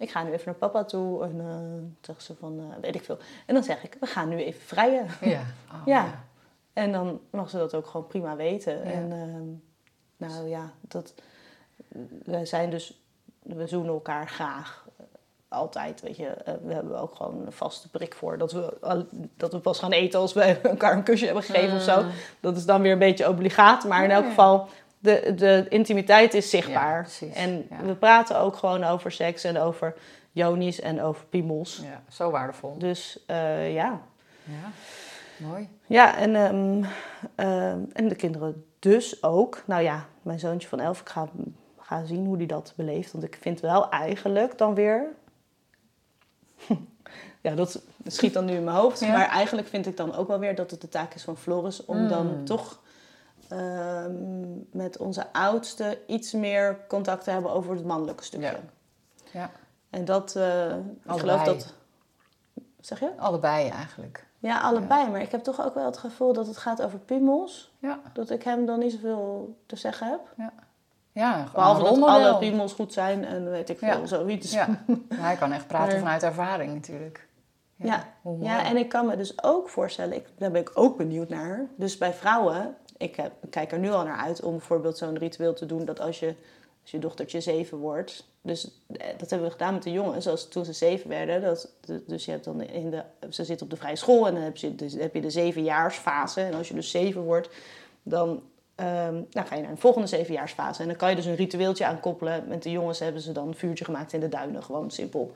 [0.00, 1.24] ik ga nu even naar papa toe.
[1.24, 3.18] En eh, uh, zeg ze van, eh, weet ik veel.
[3.46, 5.06] En dan zeg ik, we gaan nu even vrijen.
[5.20, 5.42] Ja.
[5.72, 6.24] Oh, ja.
[6.72, 8.82] En dan mag ze dat ook gewoon prima weten.
[8.82, 11.14] En eh, nou ja, dat,
[12.24, 13.00] we zijn dus,
[13.42, 14.88] we zoenen elkaar graag.
[15.48, 18.76] Altijd, weet je, we hebben ook gewoon een vaste prik voor dat we,
[19.36, 21.94] dat we pas gaan eten als we elkaar een kusje hebben gegeven of zo.
[21.94, 22.06] Ah.
[22.40, 24.68] Dat is dan weer een beetje obligaat, maar in elk geval,
[25.00, 27.08] de, de intimiteit is zichtbaar.
[27.34, 29.94] En we praten ook gewoon over seks en over
[30.32, 31.80] jonies en over piemels.
[31.84, 32.78] Ja, zo waardevol.
[32.78, 34.00] Dus eh, ja.
[34.44, 34.70] Ja,
[35.36, 35.68] mooi.
[35.86, 36.84] Ja, en, ehm,
[37.34, 39.62] ehm, en de kinderen dus ook.
[39.66, 41.28] Nou ja, mijn zoontje van elf, ik ga,
[41.78, 43.12] ga zien hoe die dat beleeft.
[43.12, 45.06] Want ik vind wel eigenlijk dan weer...
[47.40, 49.00] ja, dat schiet dan nu in mijn hoofd.
[49.00, 51.84] Maar eigenlijk vind ik dan ook wel weer dat het de taak is van Floris
[51.84, 52.44] om dan mm.
[52.44, 52.80] toch
[53.50, 58.46] Ehm, met onze oudste iets meer contact te hebben over het mannelijke stukje.
[58.46, 58.60] Ja.
[59.32, 59.50] ja.
[59.90, 61.74] En dat, uh, ik geloof dat.
[62.80, 63.10] Zeg je?
[63.16, 64.26] Allebei eigenlijk.
[64.38, 65.10] Ja, allebei.
[65.10, 67.72] Maar ik heb toch ook wel het gevoel dat het gaat over piemels.
[67.78, 68.00] Ja.
[68.12, 70.20] Dat ik hem dan niet zoveel te zeggen heb.
[70.36, 70.52] Ja.
[71.12, 74.06] Ja, Behalve dat alle piemels goed zijn en weet ik veel, ja.
[74.06, 74.52] zoiets.
[74.52, 74.68] Ja.
[75.14, 77.28] Hij kan echt praten vanuit ervaring natuurlijk.
[77.76, 78.04] Ja.
[78.40, 78.64] ja.
[78.64, 81.66] En ik kan me dus ook voorstellen, ik, daar ben ik ook benieuwd naar.
[81.76, 85.54] Dus bij vrouwen ik heb, kijk er nu al naar uit om bijvoorbeeld zo'n ritueel
[85.54, 86.34] te doen dat als je,
[86.82, 88.24] als je dochtertje zeven wordt.
[88.42, 91.42] Dus eh, dat hebben we gedaan met de jongens als, toen ze zeven werden.
[91.42, 91.72] Dat,
[92.06, 94.56] dus je hebt dan in de, ze zitten op de vrije school en dan heb
[94.56, 96.40] je, dus heb je de zevenjaarsfase.
[96.40, 97.48] En als je dus zeven wordt,
[98.02, 98.42] dan
[98.74, 100.82] ehm, nou, ga je naar een volgende zevenjaarsfase.
[100.82, 102.44] En dan kan je dus een ritueeltje aankoppelen.
[102.48, 104.62] Met de jongens hebben ze dan een vuurtje gemaakt in de duinen.
[104.62, 105.34] Gewoon simpel.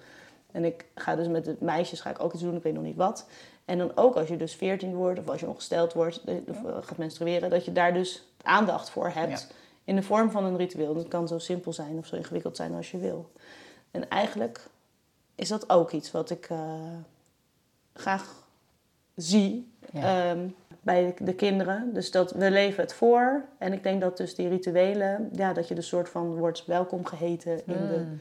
[0.52, 2.82] En ik ga dus met de meisjes ga ik ook iets doen, ik weet nog
[2.82, 3.26] niet wat.
[3.64, 6.22] En dan ook als je dus 14 wordt of als je ongesteld wordt,
[6.80, 9.54] gaat menstrueren, dat je daar dus aandacht voor hebt
[9.84, 10.94] in de vorm van een ritueel.
[10.94, 13.30] Dat kan zo simpel zijn of zo ingewikkeld zijn als je wil.
[13.90, 14.68] En eigenlijk
[15.34, 16.58] is dat ook iets wat ik eh,
[17.92, 18.44] graag
[19.14, 20.48] zie ehm,
[20.80, 21.92] bij de, kinderen.
[21.92, 23.44] Dus dat we leven het voor.
[23.58, 27.04] En ik denk dat dus die rituelen, ja, dat je de soort van wordt welkom
[27.04, 28.20] geheten in de mm.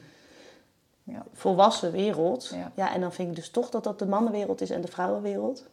[1.06, 1.24] Ja.
[1.32, 2.50] volwassen wereld.
[2.54, 2.72] Ja.
[2.74, 2.94] Ja.
[2.94, 5.64] en dan vind ik dus toch dat dat de mannenwereld is en de vrouwenwereld.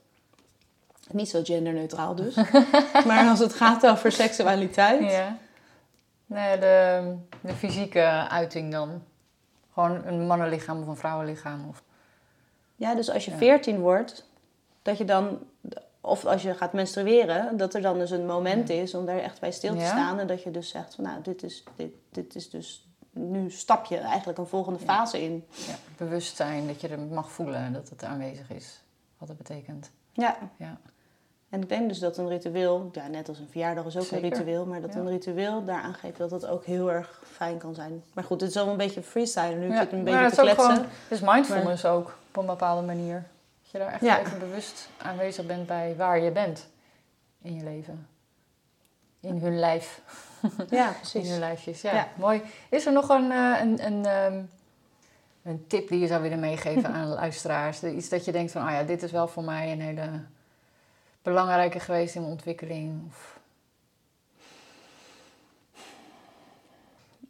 [1.11, 2.35] Niet zo genderneutraal dus.
[3.07, 5.11] maar als het gaat over seksualiteit.
[5.11, 5.37] Ja.
[6.25, 7.01] Nee, de,
[7.41, 9.03] de fysieke uiting dan.
[9.73, 11.65] Gewoon een mannenlichaam of een vrouwenlichaam.
[11.69, 11.83] Of...
[12.75, 13.31] Ja, dus als je.
[13.31, 14.25] 14 wordt,
[14.81, 15.39] dat je dan,
[16.01, 19.39] of als je gaat menstrueren, dat er dan dus een moment is om daar echt
[19.39, 19.85] bij stil te Ja.
[19.87, 20.19] staan.
[20.19, 23.85] En dat je dus zegt van nou, dit is, dit, dit is dus, nu stap
[23.85, 25.45] je eigenlijk een volgende fase in.
[25.49, 28.81] Ja, bewustzijn, dat je er mag voelen dat het aanwezig is.
[29.17, 29.91] Wat het betekent.
[30.13, 30.37] Ja.
[30.57, 30.77] Ja.
[31.49, 34.23] En ik denk dus dat een ritueel, ja, net als een verjaardag is ook Zeker.
[34.23, 34.99] een ritueel, maar dat Ja.
[34.99, 38.03] een ritueel daaraan geeft dat het ook heel erg fijn kan zijn.
[38.13, 39.67] Maar goed, dit is allemaal een beetje freestyle nu.
[39.67, 40.73] Ja, zit een maar beetje het te is kletsen.
[40.75, 43.23] gewoon, het is mindfulness ook, op een bepaalde manier.
[43.61, 44.19] Dat je daar echt Ja.
[44.19, 46.67] even bewust aanwezig bent bij waar je bent
[47.41, 48.07] in je leven.
[49.19, 50.01] In hun lijf.
[50.69, 51.29] Ja, In precies.
[51.29, 51.93] hun lijfjes, ja.
[51.93, 52.07] Ja.
[52.17, 52.41] Mooi.
[52.69, 54.43] Is er nog een, eh, een, een, ehm,
[55.43, 57.83] een tip die je zou willen meegeven aan luisteraars?
[57.83, 60.23] Iets dat je denkt van, ah ja, dit is wel voor mij een hele
[61.21, 63.01] belangrijke geweest in mijn ontwikkeling.
[63.07, 63.39] Of,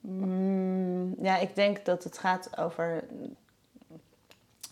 [0.01, 3.03] Mm, ja, ik denk dat het gaat over.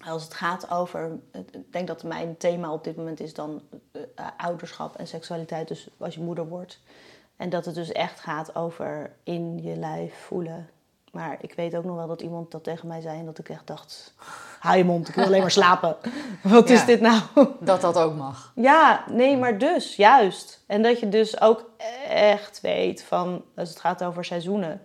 [0.06, 1.12] Als het gaat over.
[1.32, 3.62] Ik denk dat mijn thema op dit moment is dan
[3.92, 5.68] eh, eh, ouderschap en seksualiteit.
[5.68, 6.80] Dus als je moeder wordt.
[7.40, 10.70] En dat het dus echt gaat over in je lijf voelen.
[11.12, 13.20] Maar ik weet ook nog wel dat iemand dat tegen mij zei.
[13.20, 14.14] En dat ik echt dacht:
[14.60, 15.96] hou je mond, ik wil alleen maar slapen.
[16.44, 16.74] Wat Ja.
[16.74, 17.22] is dit nou?
[17.60, 18.52] dat dat ook mag.
[18.56, 20.64] Ja, nee, maar dus, juist.
[20.68, 21.70] En dat je dus ook
[22.08, 24.82] echt weet van, als het gaat over seizoenen,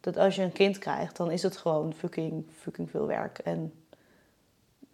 [0.00, 3.38] dat als je een kind krijgt, dan is het gewoon fucking, fucking veel werk.
[3.38, 3.72] En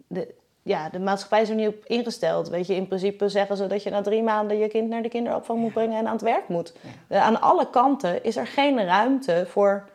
[0.07, 0.33] de,
[0.63, 2.49] ja, de maatschappij is er niet op ingesteld.
[2.49, 5.09] Weet je, in principe zeggen ze dat je na drie maanden je kind naar de
[5.09, 6.73] kinderopvang moet brengen en aan het werk moet.
[7.07, 9.89] Eh, Aan alle kanten is er geen ruimte voor,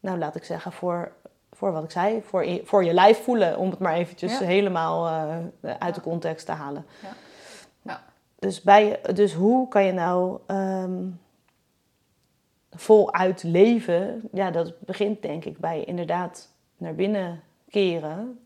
[0.00, 1.12] nou laat ik zeggen, voor,
[1.52, 4.44] voor wat ik zei, voor, voor je lijf voelen, om het maar eventjes Ja.
[4.44, 5.06] helemaal
[5.60, 6.86] eh, uit de context te halen.
[7.02, 7.16] Ja.
[8.38, 11.06] Dus, bij, dus hoe kan je nou ehm,
[12.70, 14.28] voluit leven?
[14.32, 18.38] Ja, dat begint denk ik bij inderdaad naar binnen keren.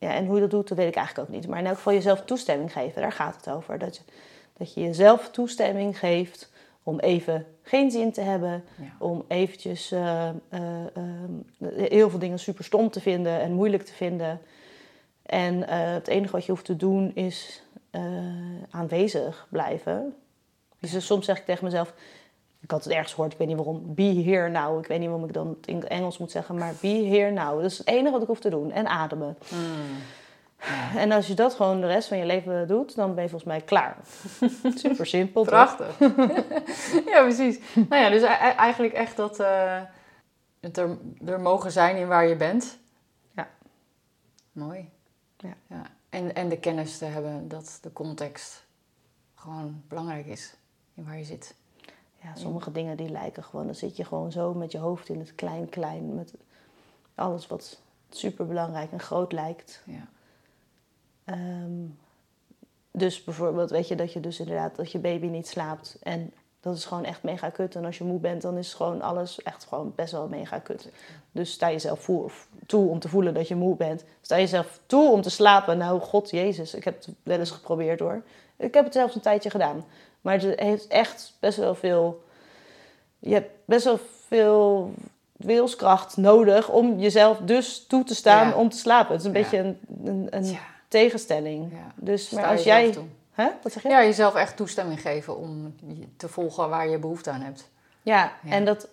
[0.00, 1.48] Ja, en hoe je dat doet, dat weet ik eigenlijk ook niet.
[1.48, 3.78] Maar in elk geval jezelf toestemming geven, daar gaat het over.
[3.78, 4.02] Dat je,
[4.56, 6.50] dat je jezelf toestemming geeft
[6.82, 8.64] om even geen zin te hebben.
[8.76, 8.96] Ja.
[8.98, 10.34] Om eventjes eh, eh,
[10.94, 11.32] ehm,
[11.74, 14.40] heel veel dingen super stom te vinden en moeilijk te vinden.
[15.22, 17.62] En eh, het enige wat je hoeft te doen is
[18.70, 20.14] aanwezig blijven.
[20.78, 21.94] Dus soms zeg ik tegen mezelf,
[22.70, 24.78] ik had het ergens gehoord, ik weet niet waarom, be here now.
[24.78, 27.60] Ik weet niet waarom ik dan het in Engels moet zeggen, maar be here now.
[27.60, 28.72] Dat is het enige wat ik hoef te doen.
[28.72, 29.36] En ademen.
[30.96, 33.50] En als je dat gewoon de rest van je leven doet, dan ben je volgens
[33.50, 33.96] mij klaar.
[34.82, 35.44] Super simpel.
[35.44, 35.98] Prachtig.
[37.12, 37.60] ja, precies.
[37.74, 39.80] Nou ja, dus e- e- eigenlijk echt dat eh,
[40.60, 42.78] het er, er mogen zijn in waar je bent.
[43.32, 43.48] Ja.
[44.52, 44.90] Mooi.
[45.36, 45.54] Ja.
[45.66, 45.82] ja.
[46.10, 48.64] En, en de kennis te hebben dat de context
[49.34, 50.54] gewoon belangrijk is
[50.94, 51.54] in waar je zit.
[52.22, 55.18] Ja, sommige dingen die lijken gewoon, dan zit je gewoon zo met je hoofd in
[55.18, 56.14] het klein-klein.
[56.14, 56.34] Met
[57.14, 59.82] alles wat super belangrijk en groot lijkt.
[59.86, 60.08] Ja.
[61.24, 61.86] Ehm,
[62.90, 65.96] dus bijvoorbeeld, weet je, dat je dus inderdaad, dat je baby niet slaapt.
[66.02, 67.74] En dat is gewoon echt mega kut.
[67.74, 70.88] En als je moe bent, dan is gewoon alles echt gewoon best wel mega kut.
[71.32, 72.08] Dus sta jezelf
[72.66, 74.04] toe om te voelen dat je moe bent.
[74.20, 75.78] Sta jezelf toe om te slapen.
[75.78, 78.22] Nou, god jezus, ik heb het wel eens geprobeerd hoor.
[78.56, 79.84] Ik heb het zelfs een tijdje gedaan.
[80.20, 82.24] Maar het heeft echt best wel veel...
[83.18, 84.92] Je hebt best wel veel
[85.32, 88.54] wilskracht nodig om jezelf dus toe te staan Ja.
[88.54, 89.12] om te slapen.
[89.12, 89.40] Het is een Ja.
[89.40, 90.58] beetje een, een, een Tja.
[90.88, 91.72] tegenstelling.
[91.72, 91.92] Ja.
[91.96, 92.94] Dus, Sta maar als jij...
[93.30, 93.48] Hè?
[93.62, 93.88] Wat zeg je?
[93.88, 95.74] Ja, jezelf echt toestemming geven om
[96.16, 97.70] te volgen waar je behoefte aan hebt.
[98.02, 98.50] Ja, Ja.
[98.52, 98.88] en dat...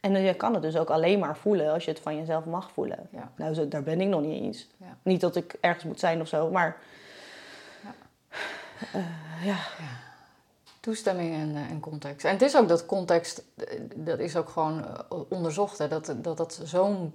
[0.00, 2.70] En je kan het dus ook alleen maar voelen als je het van jezelf mag
[2.72, 3.08] voelen.
[3.12, 3.32] Ja.
[3.36, 4.66] Nou, daar ben ik nog niet eens.
[4.76, 4.96] Ja.
[5.02, 6.76] Niet dat ik ergens moet zijn of zo, maar...
[7.82, 7.94] Ja.
[8.92, 9.56] Eh, ja.
[10.88, 12.24] Toestemming en, eh, en context.
[12.24, 16.14] En het is ook dat context, eh, dat is ook gewoon eh, onderzocht, hè, dat
[16.16, 17.14] dat, dat zo'n,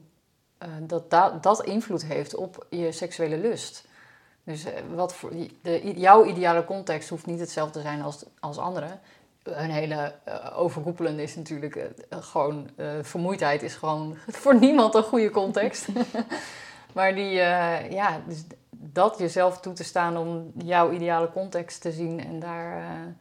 [0.79, 3.85] dat, dat dat invloed heeft op je seksuele lust.
[4.43, 4.65] Dus
[4.95, 8.97] wat voor, de, jouw ideale context hoeft niet hetzelfde te zijn als, als andere.
[9.43, 12.69] Een hele eh, overkoepelende is natuurlijk gewoon,
[13.01, 15.87] vermoeidheid is gewoon voor niemand een goede context.
[16.95, 17.31] maar die,
[17.89, 23.15] ja, dus dat jezelf toe te staan om jouw ideale context te zien en daar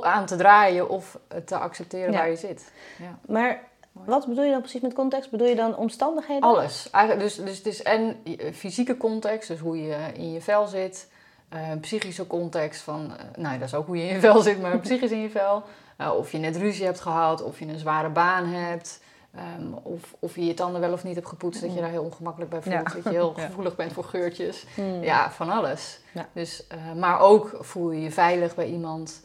[0.00, 2.18] aan te draaien of te accepteren Ja.
[2.18, 2.72] waar je zit.
[2.98, 3.18] Ja.
[3.26, 3.60] Maar
[3.92, 5.30] wat bedoel je dan precies met context?
[5.30, 6.42] Bedoel je dan omstandigheden?
[6.48, 6.90] Alles.
[6.90, 8.16] Eigenlijk, dus, dus het is en
[8.54, 11.08] fysieke context, dus hoe je in je vel zit.
[11.48, 14.60] eh, psychische context van, eh, nou dat is ook hoe je in je vel zit,
[14.62, 15.62] maar psychisch in je vel.
[15.96, 19.00] Eh, of je net ruzie hebt gehad, of je een zware baan hebt.
[19.34, 22.02] Ehm, of, of je je tanden wel of niet hebt gepoetst, dat je daar heel
[22.02, 22.74] ongemakkelijk bij voelt.
[22.74, 22.82] Ja.
[22.82, 23.46] Dat je heel Ja.
[23.46, 24.64] gevoelig bent voor geurtjes.
[24.74, 25.02] Hmm.
[25.02, 26.00] Ja, van alles.
[26.12, 26.28] Ja.
[26.32, 26.66] Dus,
[26.96, 29.24] maar ook voel je je veilig bij iemand.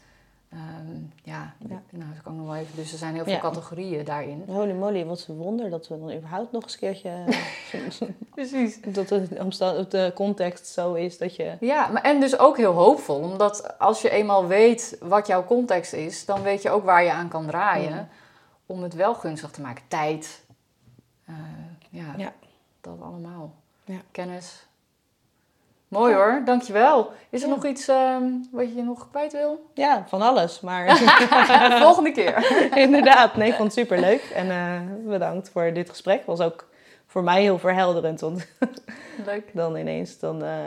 [0.51, 1.81] Ehm, ja, Ja.
[1.89, 2.75] nou, dat kan nog wel even.
[2.75, 3.39] Dus er zijn heel veel Ja.
[3.39, 4.43] categorieën daarin.
[4.47, 7.11] Holy moly, wat een wonder dat we dan überhaupt nog eens een keertje...
[8.35, 8.81] Precies.
[8.81, 11.55] dat de, de context zo is dat je...
[11.59, 13.19] Ja, maar en dus ook heel hoopvol.
[13.19, 17.11] Omdat als je eenmaal weet wat jouw context is, dan weet je ook waar je
[17.11, 17.89] aan kan draaien.
[17.95, 18.07] Ja.
[18.65, 19.83] Om het wel gunstig te maken.
[19.87, 20.45] Tijd.
[21.25, 21.35] eh,
[21.89, 22.33] ja, Ja.
[22.81, 23.53] dat allemaal.
[23.83, 23.99] Ja.
[24.11, 24.65] Kennis.
[25.91, 27.11] Mooi hoor, dankjewel.
[27.29, 27.53] Is er Ja.
[27.55, 29.69] nog iets ehm, wat je nog kwijt wil?
[29.73, 30.97] Ja, van alles, maar...
[31.83, 32.45] Volgende keer.
[32.85, 34.21] Inderdaad, nee, ik vond het superleuk.
[34.21, 36.25] En eh, bedankt voor dit gesprek.
[36.25, 36.67] was ook
[37.05, 38.19] voor mij heel verhelderend.
[38.21, 38.47] Want
[39.25, 39.49] Leuk.
[39.53, 40.59] dan ineens dan, eh,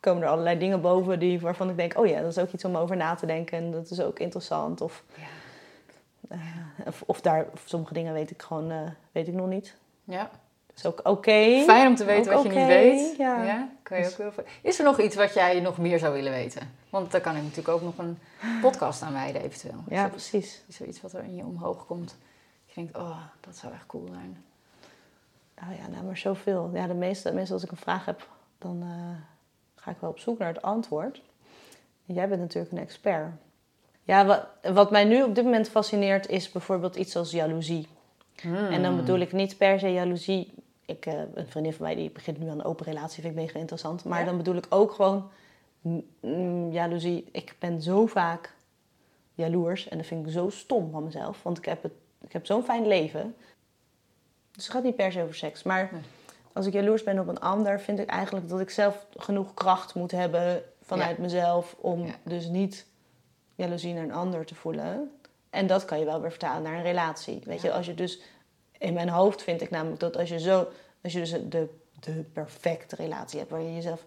[0.00, 1.98] komen er allerlei dingen boven die, waarvan ik denk...
[1.98, 3.58] oh ja, dat is ook iets om over na te denken.
[3.58, 4.80] En dat is ook interessant.
[4.80, 5.24] Of, Ja.
[6.28, 8.72] eh, of, of, daar, of sommige dingen weet ik gewoon
[9.12, 9.76] weet ik nog niet.
[10.04, 10.30] ja.
[10.76, 11.62] Is ook oké.
[11.64, 13.16] Fijn om te weten Ook wat je niet weet.
[13.16, 13.68] ja.
[13.82, 14.44] kan je Dus- ook heel veel...
[14.62, 16.72] Is er nog iets wat jij nog meer zou willen weten?
[16.90, 18.18] Want daar kan ik natuurlijk ook nog een
[18.60, 19.82] podcast aan wijden eventueel.
[19.88, 20.62] Ja, Is precies.
[20.66, 22.16] er zoiets wat er in je omhoog komt.
[22.66, 24.44] Je denkt, oh, dat zou echt cool zijn.
[25.62, 26.70] Oh ja, nou maar zoveel.
[26.74, 29.16] Ja, de meeste, meestal als ik een vraag heb, dan eh,
[29.82, 31.22] ga ik wel op zoek naar het antwoord.
[32.06, 33.30] En jij bent natuurlijk een expert.
[34.02, 37.88] Ja, wat, wat mij nu op dit moment fascineert is bijvoorbeeld iets als jaloezie.
[38.70, 40.54] En dan bedoel ik niet per se jaloezie.
[40.90, 43.40] Ik, eh, een vriendin van mij die begint nu aan een open relatie, vind ik
[43.44, 44.04] mega interessant.
[44.04, 44.24] Maar Ja.
[44.24, 45.30] dan bedoel ik ook gewoon
[45.80, 47.28] mm, jaloezie.
[47.32, 48.54] Ik ben zo vaak
[49.34, 51.42] jaloers en dat vind ik zo stom van mezelf.
[51.42, 53.34] Want ik heb, het, ik heb zo'n fijn leven.
[54.52, 55.62] Dus het gaat niet per se over seks.
[55.62, 56.00] Maar Nee.
[56.52, 59.94] als ik jaloers ben op een ander, vind ik eigenlijk dat ik zelf genoeg kracht
[59.94, 61.76] moet hebben vanuit mezelf.
[61.80, 62.14] Om Ja.
[62.22, 62.86] dus niet
[63.54, 65.10] jaloezie naar een ander te voelen.
[65.50, 67.42] En dat kan je wel weer vertalen naar een relatie.
[67.44, 68.20] Weet je, als je dus
[68.80, 70.68] in mijn hoofd vind ik namelijk dat als je zo,
[71.02, 71.68] als je dus de,
[72.00, 74.04] de perfecte relatie hebt waar je jezelf,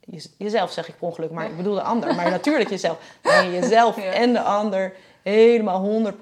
[0.00, 3.44] je- jezelf zeg ik per ongeluk, maar ik bedoel de ander, maar natuurlijk jezelf, waar
[3.44, 4.02] je jezelf Ja.
[4.12, 6.16] en de ander helemaal 100%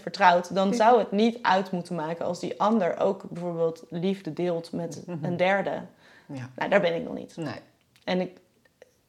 [0.00, 4.72] vertrouwt, dan zou het niet uit moeten maken als die ander ook bijvoorbeeld liefde deelt
[4.72, 5.80] met een derde.
[6.26, 6.50] Ja.
[6.56, 7.36] Nou, daar ben ik nog niet.
[7.36, 7.54] Nee.
[8.04, 8.36] En ik,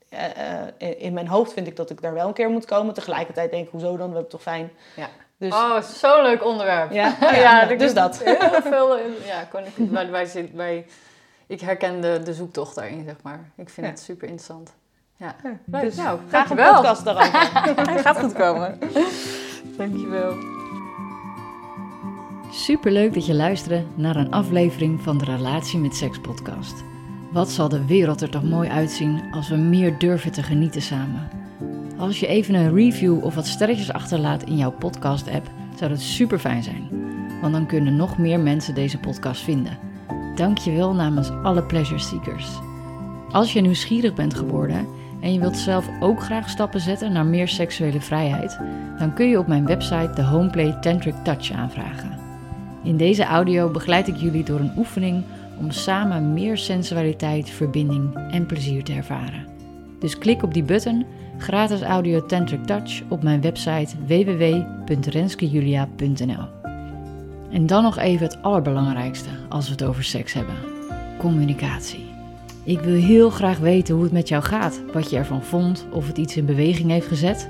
[0.09, 2.65] eh, eh, in- in mijn hoofd vind ik dat ik daar wel een keer moet
[2.65, 2.93] komen.
[2.93, 3.95] Tegelijkertijd denk ik, hoezo dan?
[3.97, 4.71] We hebben het toch fijn.
[4.95, 5.09] Ja.
[5.43, 6.91] Dus Oh, zo'n leuk onderwerp.
[6.91, 7.15] Ja,
[7.45, 8.21] ja, dus dat.
[8.23, 10.85] Heel veel, in- ja, kon ik, wij, wij, zit- wij,
[11.47, 13.39] ik herken de, de zoektocht daarin, zeg maar.
[13.55, 13.91] Ik vind Ja.
[13.93, 14.73] het super interessant.
[15.17, 15.35] Ja,
[15.65, 15.81] Leuk.
[15.81, 17.99] dus nou, graag een podcast daarover.
[18.05, 18.79] Gaat goed komen.
[19.77, 20.33] Dankjewel.
[22.51, 26.83] Superleuk dat je luisterde naar een aflevering van de Relatie met Seks podcast.
[27.31, 31.29] Wat zal de wereld er toch mooi uitzien als we meer durven te genieten samen.
[32.03, 35.99] Als je even een review of wat sterretjes achterlaat in jouw podcast app, zou dat
[35.99, 36.87] super fijn zijn.
[37.41, 39.77] Want dan kunnen nog meer mensen deze podcast vinden.
[40.35, 42.47] Dank je wel namens alle pleasure seekers.
[43.31, 44.87] Als je nieuwsgierig bent geworden
[45.21, 48.59] en je wilt zelf ook graag stappen zetten naar meer seksuele vrijheid,
[48.97, 52.19] dan kun je op mijn website de Homeplay Tantric Touch aanvragen.
[52.83, 55.23] In deze audio begeleid ik jullie door een oefening
[55.59, 59.45] om samen meer sensualiteit, verbinding en plezier te ervaren.
[59.99, 61.05] Dus klik op die button,
[61.37, 66.45] gratis audio Tantric Touch, op mijn website www.renskejulia.nl.
[67.51, 70.55] En dan nog even het allerbelangrijkste als we het over seks hebben:
[71.17, 72.11] communicatie.
[72.63, 76.07] Ik wil heel graag weten hoe het met jou gaat, wat je ervan vond, of
[76.07, 77.49] het iets in beweging heeft gezet.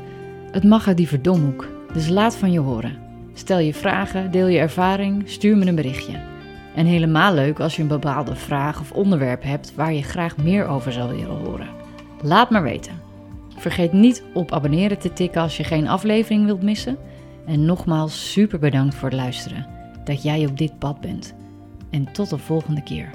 [0.52, 2.98] Het mag uit die verdomhoek, dus laat van je horen.
[3.34, 6.32] Stel je vragen, deel je ervaring, stuur me een berichtje.
[6.76, 10.68] En helemaal leuk als je een bepaalde vraag of onderwerp hebt waar je graag meer
[10.68, 11.68] over zou willen horen.
[12.22, 13.03] Laat maar weten.
[13.64, 16.98] Vergeet niet op abonneren te tikken als je geen aflevering wilt missen.
[17.46, 19.68] En nogmaals super bedankt voor het luisteren.
[20.04, 21.34] Dat jij op dit pad bent.
[21.90, 23.10] En tot de volgende keer.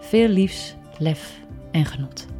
[0.00, 2.35] Veel liefs, lef en genot.